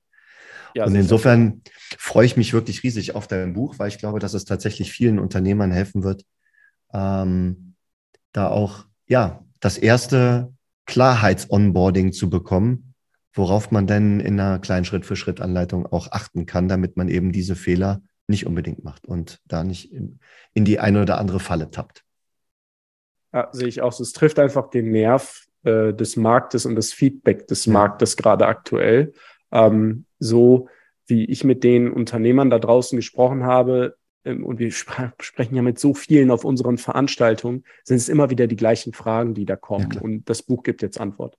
Ja, 0.76 0.86
und 0.86 0.96
insofern 0.96 1.62
freue 1.98 2.26
ich 2.26 2.36
mich 2.36 2.54
wirklich 2.54 2.84
riesig 2.84 3.16
auf 3.16 3.28
dein 3.28 3.54
Buch, 3.54 3.80
weil 3.80 3.88
ich 3.88 3.98
glaube, 3.98 4.20
dass 4.20 4.34
es 4.34 4.44
tatsächlich 4.44 4.92
vielen 4.92 5.20
Unternehmern 5.20 5.72
helfen 5.72 6.04
wird, 6.04 6.26
ähm, 6.94 7.76
da 8.34 8.50
auch, 8.50 8.86
ja, 9.08 9.44
das 9.62 9.78
erste 9.78 10.54
Klarheits-Onboarding 10.86 12.12
zu 12.12 12.30
bekommen, 12.30 12.94
worauf 13.34 13.72
man 13.72 13.88
denn 13.88 14.20
in 14.20 14.40
einer 14.40 14.60
kleinen 14.60 14.86
Schritt-für-Schritt-Anleitung 14.86 15.86
auch 15.86 16.12
achten 16.12 16.46
kann, 16.46 16.68
damit 16.68 16.98
man 16.98 17.10
eben 17.10 17.32
diese 17.32 17.56
Fehler 17.56 18.02
nicht 18.28 18.46
unbedingt 18.46 18.84
macht 18.84 19.06
und 19.08 19.40
da 19.46 19.64
nicht 19.64 19.92
in, 19.92 20.20
in 20.54 20.66
die 20.66 20.80
eine 20.80 21.02
oder 21.02 21.18
andere 21.20 21.40
Falle 21.40 21.72
tappt. 21.72 22.05
Ja, 23.36 23.50
sehe 23.52 23.68
ich 23.68 23.82
auch 23.82 23.92
so. 23.92 24.02
Es 24.02 24.14
trifft 24.14 24.40
einfach 24.40 24.70
den 24.70 24.92
Nerv 24.92 25.46
äh, 25.64 25.94
des 25.94 26.16
Marktes 26.16 26.66
und 26.66 26.76
das 26.76 26.94
Feedback 26.94 27.48
des. 27.48 27.68
Marktes 27.68 28.16
gerade 28.16 28.48
aktuell. 28.48 29.12
Ähm, 29.52 30.06
so 30.20 30.70
wie 31.06 31.26
ich 31.26 31.44
mit 31.44 31.66
den 31.66 31.92
Unternehmern 31.92 32.50
da 32.50 32.60
draußen 32.60 32.96
gesprochen 32.96 33.44
habe, 33.44 33.98
ähm, 34.24 34.46
und 34.46 34.60
wir 34.60 34.72
spre 34.72 35.12
sprechen 35.20 35.56
ja 35.56 35.62
mit 35.62 35.80
so 35.80 35.94
vielen 35.94 36.32
auf 36.32 36.46
unseren 36.46 36.78
Veranstaltungen, 36.78 37.66
sind 37.84 37.98
es 37.98 38.08
immer 38.08 38.30
wieder 38.30 38.48
die 38.48 38.56
gleichen 38.56 38.94
Fragen, 38.94 39.34
die 39.34 39.46
da 39.46 39.58
kommen. 39.58 39.92
Ja, 39.94 40.02
und 40.02 40.30
das 40.30 40.42
Buch 40.42 40.64
gibt 40.64 40.82
jetzt 40.82 41.00
Antwort. 41.00 41.38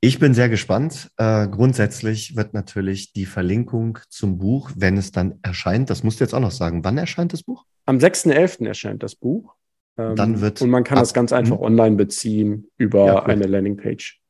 Ich 0.00 0.18
bin 0.18 0.32
sehr 0.32 0.48
gespannt. 0.48 1.10
Äh, 1.18 1.48
grundsätzlich 1.48 2.34
wird 2.34 2.54
natürlich 2.54 3.12
die 3.12 3.26
Verlinkung 3.26 3.98
zum 4.08 4.38
Buch, 4.38 4.70
wenn 4.74 4.96
es 4.96 5.12
dann 5.12 5.38
erscheint, 5.42 5.90
das 5.90 6.02
musst 6.02 6.18
du 6.18 6.24
jetzt 6.24 6.34
auch 6.34 6.40
noch 6.40 6.50
sagen, 6.50 6.82
wann 6.82 6.96
erscheint 6.96 7.34
das 7.34 7.42
Buch? 7.42 7.66
Am 7.84 7.98
6.11. 7.98 8.66
erscheint 8.66 9.02
das 9.02 9.14
Buch. 9.14 9.54
Ähm, 9.98 10.16
dann 10.16 10.40
wird 10.40 10.62
und 10.62 10.70
man 10.70 10.84
kann 10.84 10.98
das 10.98 11.14
ganz 11.14 11.32
einfach 11.32 11.56
hm? 11.56 11.62
online 11.62 11.96
beziehen 11.96 12.68
über 12.78 13.06
ja, 13.06 13.22
eine 13.24 13.46
Landingpage. 13.46 14.20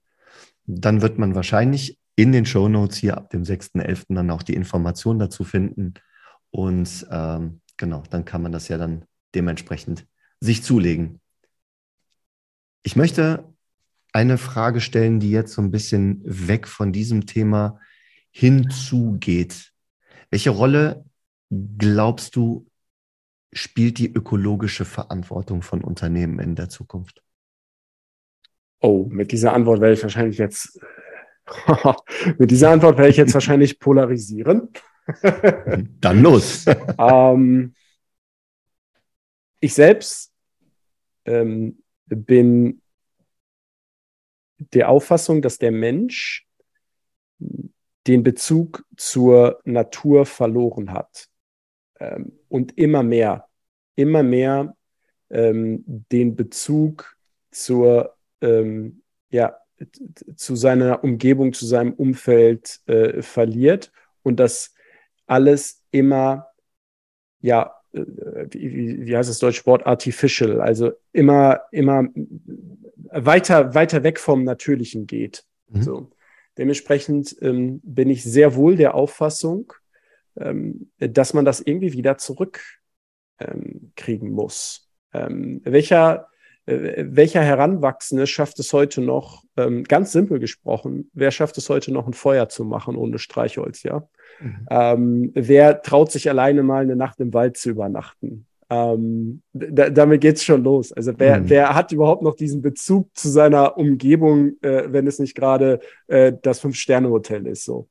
Dann 0.67 1.03
wird 1.03 1.19
man 1.19 1.35
wahrscheinlich 1.35 1.99
in 2.17 2.33
den 2.33 2.47
Show 2.47 2.69
Notes 2.69 2.99
hier 2.99 3.17
ab 3.17 3.31
dem 3.31 3.43
6.11. 3.43 4.15
dann 4.15 4.31
auch 4.31 4.43
die 4.43 4.55
Informationen 4.55 5.19
dazu 5.19 5.45
finden. 5.45 5.95
Und 6.51 7.07
ähm, 7.11 7.61
genau, 7.77 8.03
dann 8.11 8.25
kann 8.25 8.43
man 8.43 8.53
das 8.53 8.69
ja 8.69 8.79
dann 8.79 9.05
dementsprechend 9.35 10.07
sich 10.41 10.63
zulegen. 10.63 11.21
Ich 12.83 12.97
möchte 12.97 13.45
eine 14.13 14.39
Frage 14.39 14.81
stellen, 14.81 15.21
die 15.21 15.31
jetzt 15.31 15.55
so 15.55 15.63
ein 15.63 15.71
bisschen 15.71 16.21
weg 16.25 16.69
von 16.69 16.93
diesem 16.93 17.27
Thema 17.27 17.79
hinzugeht. 18.31 19.73
Welche 20.31 20.51
Rolle 20.51 21.05
glaubst 21.51 22.37
du, 22.37 22.67
spielt 23.53 23.99
die 23.99 24.13
ökologische 24.13 24.85
Verantwortung 24.85 25.63
von 25.63 25.83
Unternehmen 25.83 26.39
in 26.39 26.55
der 26.55 26.69
Zukunft? 26.69 27.23
Oh, 28.81 29.07
mit 29.09 29.31
dieser 29.31 29.53
Antwort 29.53 29.81
werde 29.81 29.95
ich 29.95 30.03
wahrscheinlich 30.03 30.39
jetzt, 30.39 30.81
mit 32.39 32.51
dieser 32.51 32.71
Antwort 32.71 32.97
werde 32.97 33.11
ich 33.11 33.17
jetzt 33.17 33.35
wahrscheinlich 33.35 33.79
polarisieren. 33.79 34.71
Dann 36.01 36.23
los. 36.23 36.65
ähm, 36.99 37.75
ich 39.61 39.75
selbst 39.75 40.33
ähm, 41.25 41.83
bin 42.07 42.81
der 44.57 44.89
Auffassung, 44.89 45.43
dass 45.43 45.59
der 45.59 45.73
Mensch 45.73 46.47
den 48.07 48.23
Bezug 48.23 48.85
zur 48.97 49.61
Natur 49.65 50.27
verloren 50.27 50.93
hat 50.93 51.29
ähm, 52.03 52.33
und 52.49 52.77
immer 52.79 53.03
mehr, 53.03 53.49
immer 53.97 54.23
mehr 54.23 54.77
ähm, 55.31 55.85
den 55.87 56.35
Bezug 56.37 57.17
zur, 57.51 58.17
ähm, 58.41 59.03
ja, 59.31 59.57
zu 60.37 60.57
seiner 60.57 61.03
Umgebung, 61.03 61.53
zu 61.53 61.67
seinem 61.67 61.93
Umfeld 61.93 62.81
äh, 62.87 63.23
verliert 63.23 63.93
und 64.23 64.39
das 64.39 64.75
alles 65.27 65.83
immer 65.91 66.49
ja 67.41 67.75
wie, 67.93 69.07
wie 69.07 69.17
heißt 69.17 69.29
das 69.29 69.39
deutsche 69.39 69.67
Wort, 69.67 69.87
artificial, 69.87 70.61
also 70.61 70.93
immer, 71.13 71.63
immer 71.71 72.09
weiter, 73.11 73.75
weiter 73.75 74.03
weg 74.03 74.19
vom 74.19 74.45
Natürlichen 74.45 75.07
geht. 75.07 75.45
Mhm. 75.69 75.83
So. 75.83 76.11
Dementsprechend 76.59 77.37
ähm, 77.41 77.81
bin 77.83 78.11
ich 78.11 78.25
sehr 78.25 78.55
wohl 78.55 78.77
der 78.77 78.95
Auffassung, 78.95 79.73
dass 80.35 81.35
man 81.35 81.45
das 81.45 81.61
irgendwie 81.61 81.93
wieder 81.93 82.19
zurückkriegen 82.19 84.29
ähm, 84.29 84.33
muss. 84.33 84.89
Ähm, 85.13 85.61
welcher, 85.65 86.29
äh, 86.67 87.05
welcher 87.09 87.43
Heranwachsende 87.43 88.27
schafft 88.27 88.59
es 88.59 88.73
heute 88.73 89.03
noch, 89.03 89.45
ähm, 89.57 89.85
ganz 89.85 90.13
simpel 90.13 90.39
gesprochen, 90.39 91.11
wer 91.13 91.31
schafft 91.31 91.59
es 91.59 91.69
heute 91.69 91.93
noch 91.93 92.07
ein 92.07 92.15
Feuer 92.15 92.49
zu 92.49 92.65
machen 92.65 92.97
ohne 92.97 93.19
Streichholz, 93.19 93.83
ja? 93.83 94.09
Mhm. 94.41 94.67
Ähm, 94.71 95.31
wer 95.35 95.83
traut 95.83 96.11
sich 96.11 96.29
alleine 96.29 96.63
mal 96.63 96.83
eine 96.83 96.97
Nacht 96.97 97.21
im 97.21 97.35
Wald 97.35 97.57
zu 97.57 97.71
übernachten? 97.71 98.47
Ähm, 98.71 99.43
da, 99.53 99.91
damit 99.91 100.25
es 100.25 100.45
schon 100.45 100.65
los. 100.65 100.93
Also 100.93 101.13
wer, 101.19 101.41
mhm. 101.41 101.51
wer 101.51 101.75
hat 101.75 101.93
überhaupt 101.93 102.23
noch 102.23 102.35
diesen 102.35 102.63
Bezug 102.63 103.15
zu 103.15 103.29
seiner 103.29 103.77
Umgebung, 103.77 104.53
äh, 104.63 104.91
wenn 104.91 105.07
es 105.07 105.19
nicht 105.19 105.35
gerade 105.35 105.81
äh, 106.07 106.33
das 106.41 106.61
Fünf-Sterne-Hotel 106.61 107.47
ist? 107.47 107.67
So. 107.67 107.89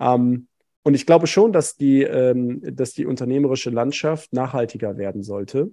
Ähm, 0.00 0.48
und 0.84 0.94
ich 0.94 1.06
glaube 1.06 1.26
schon, 1.26 1.52
dass 1.52 1.76
die, 1.76 2.02
ähm, 2.02 2.60
dass 2.62 2.92
die 2.92 3.06
unternehmerische 3.06 3.70
Landschaft 3.70 4.32
nachhaltiger 4.34 4.98
werden 4.98 5.22
sollte. 5.22 5.72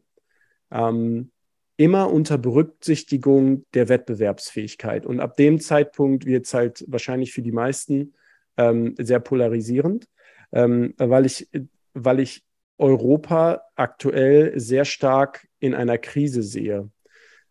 Ähm, 0.72 1.32
immer 1.76 2.12
unter 2.12 2.38
Berücksichtigung 2.38 3.66
der 3.74 3.90
Wettbewerbsfähigkeit. 3.90 5.06
Und 5.06 5.20
ab 5.20 5.36
dem 5.36 5.60
Zeitpunkt 5.60 6.26
wird 6.26 6.46
es 6.46 6.54
halt 6.54 6.86
wahrscheinlich 6.88 7.34
für 7.34 7.42
die 7.42 7.52
meisten 7.52 8.14
ähm, 8.56 8.96
sehr 8.98 9.20
polarisierend, 9.20 10.08
ähm, 10.54 10.94
weil, 10.98 11.26
ich, 11.26 11.50
weil 11.94 12.20
ich 12.22 12.46
Europa 12.78 13.64
aktuell 13.76 14.58
sehr 14.60 14.86
stark 14.86 15.48
in 15.60 15.74
einer 15.74 15.98
Krise 15.98 16.42
sehe. 16.42 16.90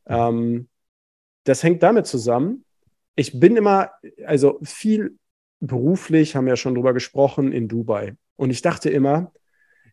Ähm, 0.07 0.69
das 1.45 1.62
hängt 1.62 1.83
damit 1.83 2.07
zusammen. 2.07 2.64
Ich 3.17 3.38
bin 3.38 3.57
immer, 3.57 3.90
also 4.25 4.61
viel 4.62 5.19
beruflich, 5.61 6.35
haben 6.35 6.47
wir 6.47 6.52
ja 6.52 6.57
schon 6.57 6.75
drüber 6.75 6.93
gesprochen, 6.93 7.52
in 7.52 7.69
Dubai. 7.69 8.17
Und 8.37 8.50
ich 8.50 8.62
dachte 8.62 8.90
immer, 8.90 9.33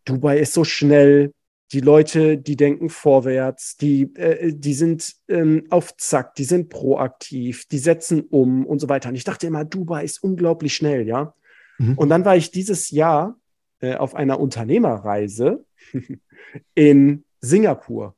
Dubai 0.06 0.40
ist 0.40 0.54
so 0.54 0.64
schnell, 0.64 1.34
die 1.74 1.82
Leute, 1.82 2.38
die 2.38 2.56
denken 2.56 2.90
vorwärts, 2.90 3.76
die, 3.76 4.16
äh, 4.16 4.54
die 4.54 4.74
sind 4.74 5.16
ähm, 5.28 5.66
auf 5.70 5.98
Zack, 5.98 6.36
die 6.36 6.46
sind 6.46 6.70
proaktiv, 6.70 7.66
die 7.66 7.78
setzen 7.78 8.22
um 8.22 8.66
und 8.66 8.80
so 8.80 8.88
weiter. 8.88 9.10
Und 9.10 9.16
ich 9.16 9.26
dachte 9.26 9.48
immer, 9.48 9.66
Dubai 9.66 10.06
ist 10.06 10.24
unglaublich 10.24 10.74
schnell, 10.74 11.06
ja. 11.06 11.34
Mhm. 11.78 11.98
Und 11.98 12.10
dann 12.10 12.24
war 12.24 12.38
ich 12.38 12.52
dieses 12.52 12.90
Jahr 12.90 13.38
äh, 13.80 13.96
auf 13.96 14.16
einer 14.16 14.40
Unternehmerreise 14.40 15.66
in 16.74 17.26
Singapur. 17.42 18.16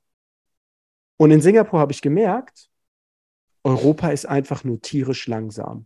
Und 1.18 1.32
in 1.32 1.42
Singapur 1.42 1.80
habe 1.80 1.92
ich 1.92 2.02
gemerkt, 2.02 2.70
Europa 3.64 4.10
ist 4.10 4.26
einfach 4.26 4.64
nur 4.64 4.80
tierisch 4.80 5.28
langsam. 5.28 5.86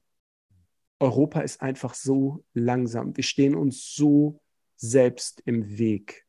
Europa 1.03 1.41
ist 1.41 1.61
einfach 1.61 1.93
so 1.93 2.43
langsam. 2.53 3.15
Wir 3.15 3.23
stehen 3.23 3.55
uns 3.55 3.93
so 3.93 4.39
selbst 4.77 5.41
im 5.45 5.77
Weg. 5.77 6.25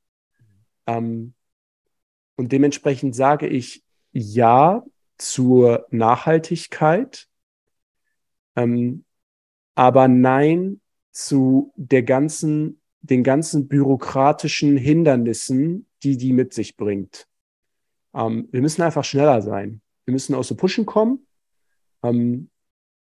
Ähm, 0.86 1.34
und 2.36 2.50
dementsprechend 2.50 3.14
sage 3.14 3.46
ich 3.46 3.84
ja 4.10 4.84
zur 5.16 5.86
Nachhaltigkeit, 5.90 7.28
ähm, 8.56 9.04
aber 9.76 10.08
nein 10.08 10.80
zu 11.12 11.72
der 11.76 12.02
ganzen, 12.02 12.80
den 13.00 13.22
ganzen 13.22 13.68
bürokratischen 13.68 14.76
Hindernissen, 14.76 15.86
die 16.02 16.16
die 16.16 16.32
mit 16.32 16.52
sich 16.52 16.76
bringt. 16.76 17.28
Ähm, 18.12 18.48
wir 18.50 18.60
müssen 18.60 18.82
einfach 18.82 19.04
schneller 19.04 19.40
sein. 19.40 19.80
Wir 20.04 20.12
müssen 20.12 20.34
aus 20.34 20.48
dem 20.48 20.56
Pushen 20.56 20.84
kommen. 20.84 21.26
Ähm, 22.02 22.50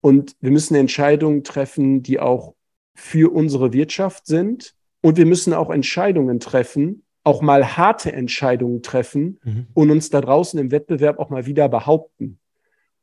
und 0.02 0.36
wir 0.40 0.50
müssen 0.50 0.74
Entscheidungen 0.74 1.44
treffen, 1.44 2.02
die 2.02 2.20
auch 2.20 2.54
für 2.94 3.32
unsere 3.32 3.72
Wirtschaft 3.72 4.26
sind. 4.26 4.74
Und 5.00 5.16
wir 5.16 5.26
müssen 5.26 5.54
auch 5.54 5.70
Entscheidungen 5.70 6.38
treffen, 6.38 7.04
auch 7.24 7.40
mal 7.40 7.76
harte 7.76 8.12
Entscheidungen 8.12 8.82
treffen 8.82 9.40
mhm. 9.42 9.66
und 9.74 9.90
uns 9.90 10.10
da 10.10 10.20
draußen 10.20 10.58
im 10.60 10.70
Wettbewerb 10.70 11.18
auch 11.18 11.30
mal 11.30 11.46
wieder 11.46 11.68
behaupten 11.68 12.38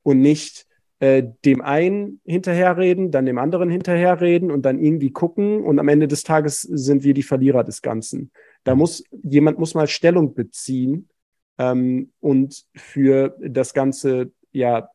und 0.03 0.21
nicht 0.21 0.65
äh, 0.99 1.23
dem 1.45 1.61
einen 1.61 2.19
hinterherreden, 2.25 3.11
dann 3.11 3.25
dem 3.25 3.37
anderen 3.37 3.69
hinterherreden 3.69 4.51
und 4.51 4.63
dann 4.63 4.79
irgendwie 4.79 5.11
gucken 5.11 5.63
und 5.63 5.79
am 5.79 5.87
Ende 5.87 6.07
des 6.07 6.23
Tages 6.23 6.61
sind 6.61 7.03
wir 7.03 7.13
die 7.13 7.23
Verlierer 7.23 7.63
des 7.63 7.81
Ganzen. 7.81 8.31
Da 8.65 8.75
muss 8.75 9.03
jemand 9.23 9.57
muss 9.57 9.73
mal 9.73 9.87
Stellung 9.87 10.33
beziehen 10.33 11.09
ähm, 11.57 12.11
und 12.19 12.65
für 12.75 13.37
das 13.41 13.73
Ganze 13.73 14.31
ja 14.51 14.89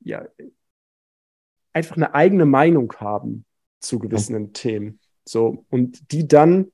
ja 0.00 0.26
einfach 1.74 1.96
eine 1.96 2.14
eigene 2.14 2.46
Meinung 2.46 2.92
haben 2.98 3.44
zu 3.80 3.98
gewissen 3.98 4.40
ja. 4.40 4.50
Themen. 4.52 5.00
So 5.24 5.64
und 5.70 6.12
die 6.12 6.26
dann 6.26 6.68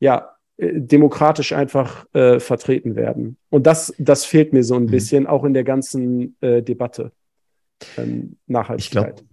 ja 0.00 0.36
äh, 0.56 0.80
demokratisch 0.80 1.52
einfach 1.52 2.06
äh, 2.14 2.40
vertreten 2.40 2.96
werden. 2.96 3.36
Und 3.50 3.66
das, 3.66 3.94
das 3.98 4.24
fehlt 4.24 4.52
mir 4.52 4.64
so 4.64 4.74
ein 4.74 4.84
mhm. 4.84 4.90
bisschen, 4.90 5.26
auch 5.26 5.44
in 5.44 5.54
der 5.54 5.64
ganzen 5.64 6.36
äh, 6.40 6.62
Debatte. 6.62 7.12
Ähm, 7.96 8.36
Nachhaltigkeit. 8.46 8.80
Ich, 8.80 8.90
glaub, 8.90 9.28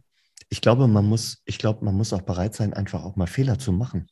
ich 0.49 0.62
glaube, 0.62 0.88
man 0.88 1.05
muss, 1.05 1.41
ich 1.45 1.58
glaube, 1.58 1.84
man 1.84 1.95
muss 1.95 2.13
auch 2.13 2.21
bereit 2.21 2.53
sein, 2.53 2.73
einfach 2.73 3.03
auch 3.03 3.15
mal 3.15 3.27
Fehler 3.27 3.58
zu 3.58 3.71
machen. 3.71 4.08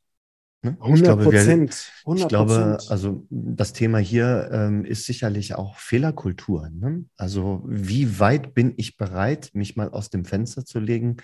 Ne? 0.63 0.77
100 0.79 1.21
Prozent. 1.21 1.91
Ich 2.15 2.27
glaube, 2.27 2.77
also 2.87 3.25
das 3.29 3.73
Thema 3.73 3.97
hier 3.97 4.49
ähm, 4.51 4.85
ist 4.85 5.05
sicherlich 5.05 5.55
auch 5.55 5.77
Fehlerkultur. 5.77 6.69
Ne? 6.69 7.05
Also 7.17 7.63
wie 7.65 8.19
weit 8.19 8.53
bin 8.53 8.73
ich 8.77 8.95
bereit, 8.95 9.49
mich 9.53 9.75
mal 9.75 9.89
aus 9.89 10.09
dem 10.09 10.23
Fenster 10.23 10.65
zu 10.65 10.79
legen, 10.79 11.17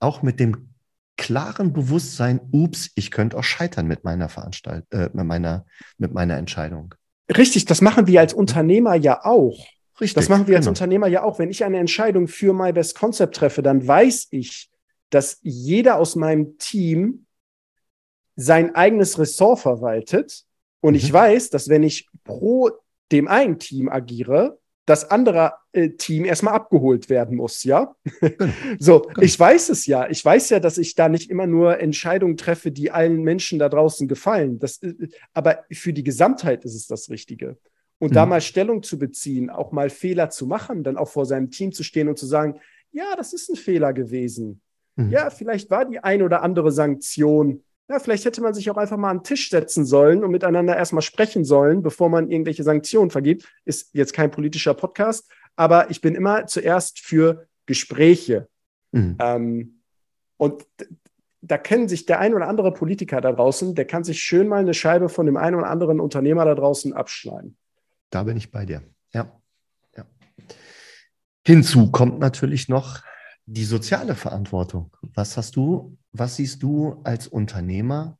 auch 0.00 0.22
mit 0.22 0.40
dem 0.40 0.70
klaren 1.18 1.72
Bewusstsein, 1.72 2.40
ups, 2.52 2.90
ich 2.94 3.10
könnte 3.10 3.36
auch 3.36 3.44
scheitern 3.44 3.86
mit 3.86 4.04
meiner 4.04 4.28
Veranstalt, 4.28 4.84
äh, 4.90 5.10
mit 5.12 5.26
meiner, 5.26 5.66
mit 5.98 6.12
meiner 6.12 6.36
Entscheidung. 6.36 6.94
Richtig, 7.34 7.64
das 7.64 7.80
machen 7.80 8.06
wir 8.06 8.20
als 8.20 8.32
Unternehmer 8.32 8.94
ja 8.94 9.24
auch. 9.24 9.58
Richtig. 10.00 10.14
Das 10.14 10.28
machen 10.28 10.46
wir 10.46 10.56
als 10.56 10.66
genau. 10.66 10.72
Unternehmer 10.72 11.06
ja 11.06 11.22
auch. 11.22 11.38
Wenn 11.38 11.50
ich 11.50 11.64
eine 11.64 11.78
Entscheidung 11.78 12.28
für 12.28 12.52
My 12.52 12.72
Best 12.72 12.98
Concept 12.98 13.34
treffe, 13.34 13.62
dann 13.62 13.86
weiß 13.86 14.28
ich, 14.30 14.70
dass 15.10 15.38
jeder 15.42 15.96
aus 15.96 16.16
meinem 16.16 16.58
Team 16.58 17.25
sein 18.36 18.74
eigenes 18.74 19.18
Ressort 19.18 19.60
verwaltet. 19.60 20.44
Und 20.80 20.92
mhm. 20.92 20.98
ich 20.98 21.12
weiß, 21.12 21.50
dass 21.50 21.68
wenn 21.68 21.82
ich 21.82 22.08
pro 22.24 22.70
dem 23.10 23.28
einen 23.28 23.58
Team 23.58 23.88
agiere, 23.88 24.58
das 24.84 25.10
andere 25.10 25.54
äh, 25.72 25.90
Team 25.90 26.24
erstmal 26.24 26.54
abgeholt 26.54 27.10
werden 27.10 27.36
muss, 27.36 27.64
ja? 27.64 27.94
Genau. 28.20 28.52
so, 28.78 29.00
genau. 29.00 29.20
ich 29.20 29.38
weiß 29.38 29.68
es 29.70 29.86
ja. 29.86 30.08
Ich 30.08 30.24
weiß 30.24 30.50
ja, 30.50 30.60
dass 30.60 30.78
ich 30.78 30.94
da 30.94 31.08
nicht 31.08 31.28
immer 31.28 31.48
nur 31.48 31.80
Entscheidungen 31.80 32.36
treffe, 32.36 32.70
die 32.70 32.92
allen 32.92 33.22
Menschen 33.22 33.58
da 33.58 33.68
draußen 33.68 34.06
gefallen. 34.06 34.60
Das, 34.60 34.80
äh, 34.82 34.94
aber 35.34 35.64
für 35.72 35.92
die 35.92 36.04
Gesamtheit 36.04 36.64
ist 36.64 36.76
es 36.76 36.86
das 36.86 37.10
Richtige. 37.10 37.58
Und 37.98 38.10
mhm. 38.10 38.14
da 38.14 38.26
mal 38.26 38.40
Stellung 38.40 38.82
zu 38.82 38.98
beziehen, 38.98 39.50
auch 39.50 39.72
mal 39.72 39.90
Fehler 39.90 40.30
zu 40.30 40.46
machen, 40.46 40.84
dann 40.84 40.96
auch 40.96 41.08
vor 41.08 41.26
seinem 41.26 41.50
Team 41.50 41.72
zu 41.72 41.82
stehen 41.82 42.08
und 42.08 42.18
zu 42.18 42.26
sagen, 42.26 42.60
ja, 42.92 43.16
das 43.16 43.32
ist 43.32 43.48
ein 43.48 43.56
Fehler 43.56 43.92
gewesen. 43.92 44.60
Mhm. 44.94 45.10
Ja, 45.10 45.30
vielleicht 45.30 45.68
war 45.68 45.84
die 45.84 45.98
ein 45.98 46.22
oder 46.22 46.42
andere 46.42 46.70
Sanktion 46.70 47.64
ja, 47.88 47.98
vielleicht 48.00 48.24
hätte 48.24 48.40
man 48.40 48.52
sich 48.52 48.68
auch 48.70 48.76
einfach 48.76 48.96
mal 48.96 49.10
an 49.10 49.18
den 49.18 49.24
Tisch 49.24 49.50
setzen 49.50 49.84
sollen 49.84 50.24
und 50.24 50.30
miteinander 50.30 50.76
erstmal 50.76 51.02
sprechen 51.02 51.44
sollen, 51.44 51.82
bevor 51.82 52.08
man 52.08 52.30
irgendwelche 52.30 52.64
Sanktionen 52.64 53.10
vergibt. 53.10 53.48
Ist 53.64 53.90
jetzt 53.92 54.12
kein 54.12 54.30
politischer 54.30 54.74
Podcast, 54.74 55.30
aber 55.54 55.90
ich 55.90 56.00
bin 56.00 56.14
immer 56.14 56.46
zuerst 56.46 56.98
für 56.98 57.46
Gespräche. 57.66 58.48
Mhm. 58.92 59.16
Ähm, 59.20 59.80
und 60.36 60.66
da 61.42 61.58
kennen 61.58 61.88
sich 61.88 62.06
der 62.06 62.18
ein 62.18 62.34
oder 62.34 62.48
andere 62.48 62.72
Politiker 62.72 63.20
da 63.20 63.32
draußen, 63.32 63.74
der 63.74 63.84
kann 63.84 64.02
sich 64.02 64.20
schön 64.20 64.48
mal 64.48 64.60
eine 64.60 64.74
Scheibe 64.74 65.08
von 65.08 65.26
dem 65.26 65.36
einen 65.36 65.56
oder 65.56 65.68
anderen 65.68 66.00
Unternehmer 66.00 66.44
da 66.44 66.54
draußen 66.54 66.92
abschneiden. 66.92 67.56
Da 68.10 68.24
bin 68.24 68.36
ich 68.36 68.50
bei 68.50 68.66
dir. 68.66 68.82
Ja. 69.12 69.30
ja. 69.96 70.04
Hinzu 71.46 71.92
kommt 71.92 72.18
natürlich 72.18 72.68
noch 72.68 73.00
die 73.46 73.64
soziale 73.64 74.16
Verantwortung. 74.16 74.90
Was 75.14 75.36
hast 75.36 75.54
du, 75.54 75.96
was 76.18 76.36
siehst 76.36 76.62
du 76.62 77.00
als 77.04 77.26
Unternehmer 77.28 78.18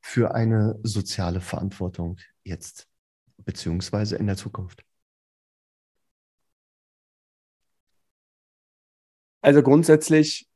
für 0.00 0.34
eine 0.34 0.78
soziale 0.82 1.40
Verantwortung 1.40 2.18
jetzt 2.44 2.88
beziehungsweise 3.38 4.16
in 4.16 4.26
der 4.26 4.36
Zukunft? 4.36 4.84
Also 9.40 9.62
grundsätzlich 9.62 10.48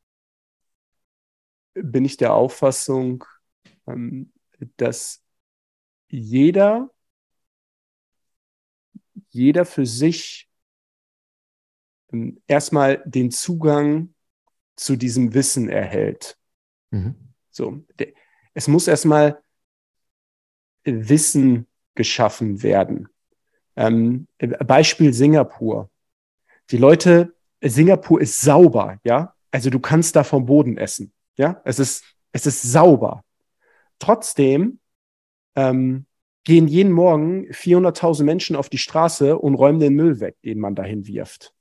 bin 1.75 2.05
ich 2.05 2.17
der 2.17 2.35
Auffassung, 2.35 3.25
ähm, 3.87 4.33
dass 4.77 5.23
jeder, 6.09 6.91
jeder 9.29 9.65
für 9.65 9.87
sich 9.87 10.51
ähm, 12.13 12.43
erstmal 12.47 13.03
den 13.07 13.31
Zugang 13.31 14.15
zu 14.77 14.97
diesem 14.97 15.35
Wissen 15.35 15.69
erhält. 15.69 16.40
Mhm. 16.91 17.15
So, 17.51 17.85
es 18.55 18.69
muss 18.69 18.89
erstmal 18.89 19.41
Wissen 20.85 21.67
geschaffen 21.95 22.63
werden. 22.63 23.09
Ähm, 23.77 24.27
Beispiel 24.39 25.13
Singapur. 25.13 25.91
Die 26.71 26.77
Leute, 26.77 27.35
Singapur 27.61 28.21
ist 28.21 28.41
sauber, 28.41 28.99
ja. 29.05 29.35
Also 29.51 29.69
du 29.71 29.81
kannst 29.81 30.15
da 30.17 30.23
vom 30.23 30.47
Boden 30.47 30.79
essen, 30.79 31.13
ja. 31.37 31.61
Es 31.65 31.79
ist, 31.79 32.05
es 32.33 32.47
ist 32.47 32.63
sauber. 32.63 33.25
Trotzdem 33.99 34.79
ähm, 35.57 36.07
gehen 36.45 36.69
jeden 36.69 36.93
Morgen 36.93 37.47
400.000 37.51 38.25
Menschen 38.25 38.57
auf 38.57 38.69
die 38.69 38.79
Straße 38.79 39.37
und 39.39 39.55
räumen 39.55 39.81
den 39.81 39.95
Müll 39.95 40.21
weg, 40.21 40.37
den 40.45 40.59
man 40.59 40.75
dahin 40.75 41.07
wirft. 41.07 41.53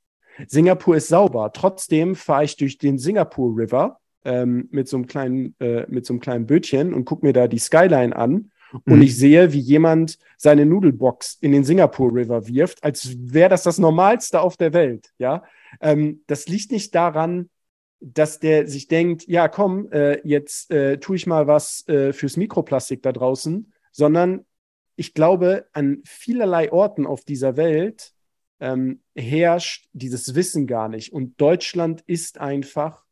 Singapur 0.48 0.96
ist 0.96 1.10
sauber. 1.10 1.52
Trotzdem 1.52 2.16
fahre 2.16 2.46
ich 2.46 2.56
durch 2.56 2.78
den 2.78 2.98
Singapur 2.98 3.58
River 3.58 4.00
ähm, 4.26 4.68
mit 4.72 4.88
so 4.88 4.98
einem 4.98 5.08
kleinen, 5.08 5.56
äh, 5.60 5.86
mit 5.88 6.06
so 6.06 6.14
einem 6.14 6.20
kleinen 6.20 6.46
Bötchen 6.46 6.94
und 6.94 7.06
gucke 7.06 7.26
mir 7.26 7.34
da 7.34 7.48
die 7.48 7.60
Skyline 7.60 8.16
an. 8.16 8.52
Und 8.86 8.98
mhm. 8.98 9.02
ich 9.02 9.18
sehe, 9.18 9.52
wie 9.52 9.60
jemand 9.60 10.20
seine 10.38 10.66
Nudelbox 10.66 11.38
in 11.42 11.52
den 11.52 11.64
Singapur 11.64 12.14
River 12.14 12.48
wirft, 12.48 12.84
als 12.84 13.16
wäre 13.18 13.50
das 13.50 13.64
das 13.64 13.80
Normalste 13.80 14.42
auf 14.42 14.58
der 14.58 14.74
Welt. 14.74 15.12
Ja, 15.18 15.44
ähm, 15.82 16.22
das 16.28 16.48
liegt 16.48 16.72
nicht 16.72 16.94
daran, 16.94 17.50
dass 18.00 18.40
der 18.40 18.68
sich 18.68 18.88
denkt, 18.88 19.28
ja, 19.28 19.48
komm, 19.48 19.92
äh, 19.92 20.20
jetzt 20.24 20.72
äh, 20.72 21.00
tue 21.00 21.16
ich 21.16 21.28
mal 21.28 21.48
was 21.48 21.88
äh, 21.88 22.14
fürs 22.14 22.38
Mikroplastik 22.38 23.02
da 23.02 23.12
draußen, 23.12 23.74
sondern 23.92 24.46
ich 24.96 25.14
glaube, 25.14 25.66
an 25.74 26.02
vielerlei 26.06 26.72
Orten 26.72 27.06
auf 27.06 27.24
dieser 27.24 27.58
Welt 27.58 28.14
ähm, 28.60 29.02
herrscht 29.16 29.88
dieses 29.94 30.36
Wissen 30.36 30.68
gar 30.68 30.90
nicht. 30.90 31.14
Und 31.14 31.40
Deutschland 31.40 32.02
ist 32.06 32.40
einfach 32.40 33.06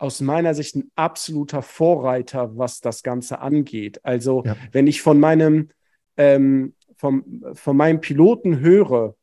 aus 0.00 0.20
meiner 0.20 0.54
Sicht 0.54 0.76
ein 0.76 0.90
absoluter 0.96 1.62
Vorreiter, 1.62 2.56
was 2.56 2.80
das 2.80 3.02
Ganze 3.02 3.40
angeht. 3.40 4.00
Also, 4.02 4.42
ja. 4.44 4.56
wenn 4.72 4.86
ich 4.86 5.02
von 5.02 5.20
meinem, 5.20 5.68
ähm, 6.16 6.74
vom, 6.96 7.44
von 7.52 7.76
meinem 7.76 8.00
Piloten 8.00 8.60
höre, 8.60 9.14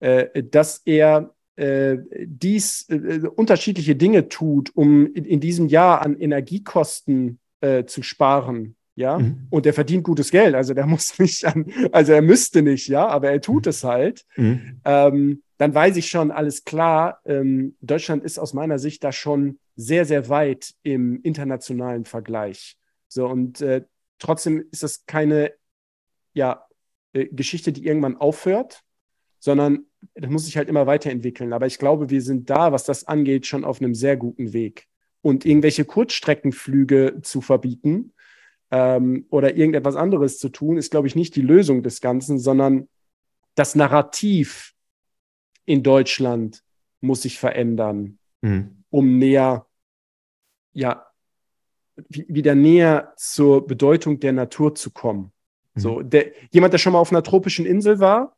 äh, 0.00 0.42
dass 0.42 0.82
er 0.84 1.34
äh, 1.56 1.98
dies 2.24 2.88
äh, 2.88 3.28
unterschiedliche 3.36 3.94
Dinge 3.94 4.30
tut, 4.30 4.74
um 4.74 5.06
in, 5.12 5.26
in, 5.26 5.40
diesem 5.40 5.66
Jahr 5.66 6.00
an 6.00 6.18
Energiekosten 6.18 7.38
äh, 7.60 7.84
zu 7.84 8.02
sparen, 8.02 8.74
ja, 8.94 9.18
mhm. 9.18 9.46
und 9.50 9.66
er 9.66 9.74
verdient 9.74 10.04
gutes 10.04 10.30
Geld, 10.30 10.54
also 10.54 10.72
der 10.72 10.86
muss 10.88 11.18
nicht 11.18 11.44
an, 11.44 11.66
also 11.92 12.12
er 12.12 12.22
müsste 12.22 12.62
nicht, 12.62 12.88
ja, 12.88 13.06
aber 13.06 13.30
er 13.30 13.40
tut 13.42 13.66
mhm. 13.66 13.70
es 13.70 13.84
halt, 13.84 14.24
mhm. 14.36 14.80
ähm, 14.84 15.42
dann 15.62 15.76
weiß 15.76 15.96
ich 15.96 16.08
schon, 16.08 16.32
alles 16.32 16.64
klar, 16.64 17.20
ähm, 17.24 17.76
Deutschland 17.80 18.24
ist 18.24 18.36
aus 18.36 18.52
meiner 18.52 18.80
Sicht 18.80 19.04
da 19.04 19.12
schon 19.12 19.60
sehr, 19.76 20.04
sehr 20.04 20.28
weit 20.28 20.74
im 20.82 21.22
internationalen 21.22 22.04
Vergleich. 22.04 22.76
So, 23.06 23.28
und 23.28 23.60
äh, 23.60 23.84
trotzdem 24.18 24.64
ist 24.72 24.82
das 24.82 25.06
keine, 25.06 25.52
ja, 26.34 26.66
äh, 27.12 27.26
Geschichte, 27.26 27.70
die 27.70 27.86
irgendwann 27.86 28.16
aufhört, 28.16 28.82
sondern 29.38 29.86
das 30.14 30.28
muss 30.30 30.46
sich 30.46 30.56
halt 30.56 30.68
immer 30.68 30.88
weiterentwickeln. 30.88 31.52
Aber 31.52 31.66
ich 31.66 31.78
glaube, 31.78 32.10
wir 32.10 32.22
sind 32.22 32.50
da, 32.50 32.72
was 32.72 32.82
das 32.82 33.06
angeht, 33.06 33.46
schon 33.46 33.64
auf 33.64 33.80
einem 33.80 33.94
sehr 33.94 34.16
guten 34.16 34.52
Weg. 34.52 34.88
Und 35.20 35.46
irgendwelche 35.46 35.84
Kurzstreckenflüge 35.84 37.20
zu 37.22 37.40
verbieten, 37.40 38.14
ähm, 38.72 39.26
oder 39.30 39.54
irgendetwas 39.54 39.94
anderes 39.94 40.40
zu 40.40 40.48
tun, 40.48 40.76
ist, 40.76 40.90
glaube 40.90 41.06
ich, 41.06 41.14
nicht 41.14 41.36
die 41.36 41.40
Lösung 41.40 41.84
des 41.84 42.00
Ganzen, 42.00 42.40
sondern 42.40 42.88
das 43.54 43.76
Narrativ 43.76 44.71
in 45.64 45.82
Deutschland 45.82 46.62
muss 47.00 47.22
sich 47.22 47.38
verändern, 47.38 48.18
mhm. 48.40 48.84
um 48.90 49.18
näher, 49.18 49.66
ja, 50.72 51.06
wieder 52.08 52.54
näher 52.54 53.12
zur 53.16 53.66
Bedeutung 53.66 54.20
der 54.20 54.32
Natur 54.32 54.74
zu 54.74 54.90
kommen. 54.90 55.32
Mhm. 55.74 55.80
So, 55.80 56.02
der, 56.02 56.32
jemand, 56.50 56.72
der 56.72 56.78
schon 56.78 56.92
mal 56.92 56.98
auf 56.98 57.10
einer 57.10 57.22
tropischen 57.22 57.66
Insel 57.66 58.00
war 58.00 58.36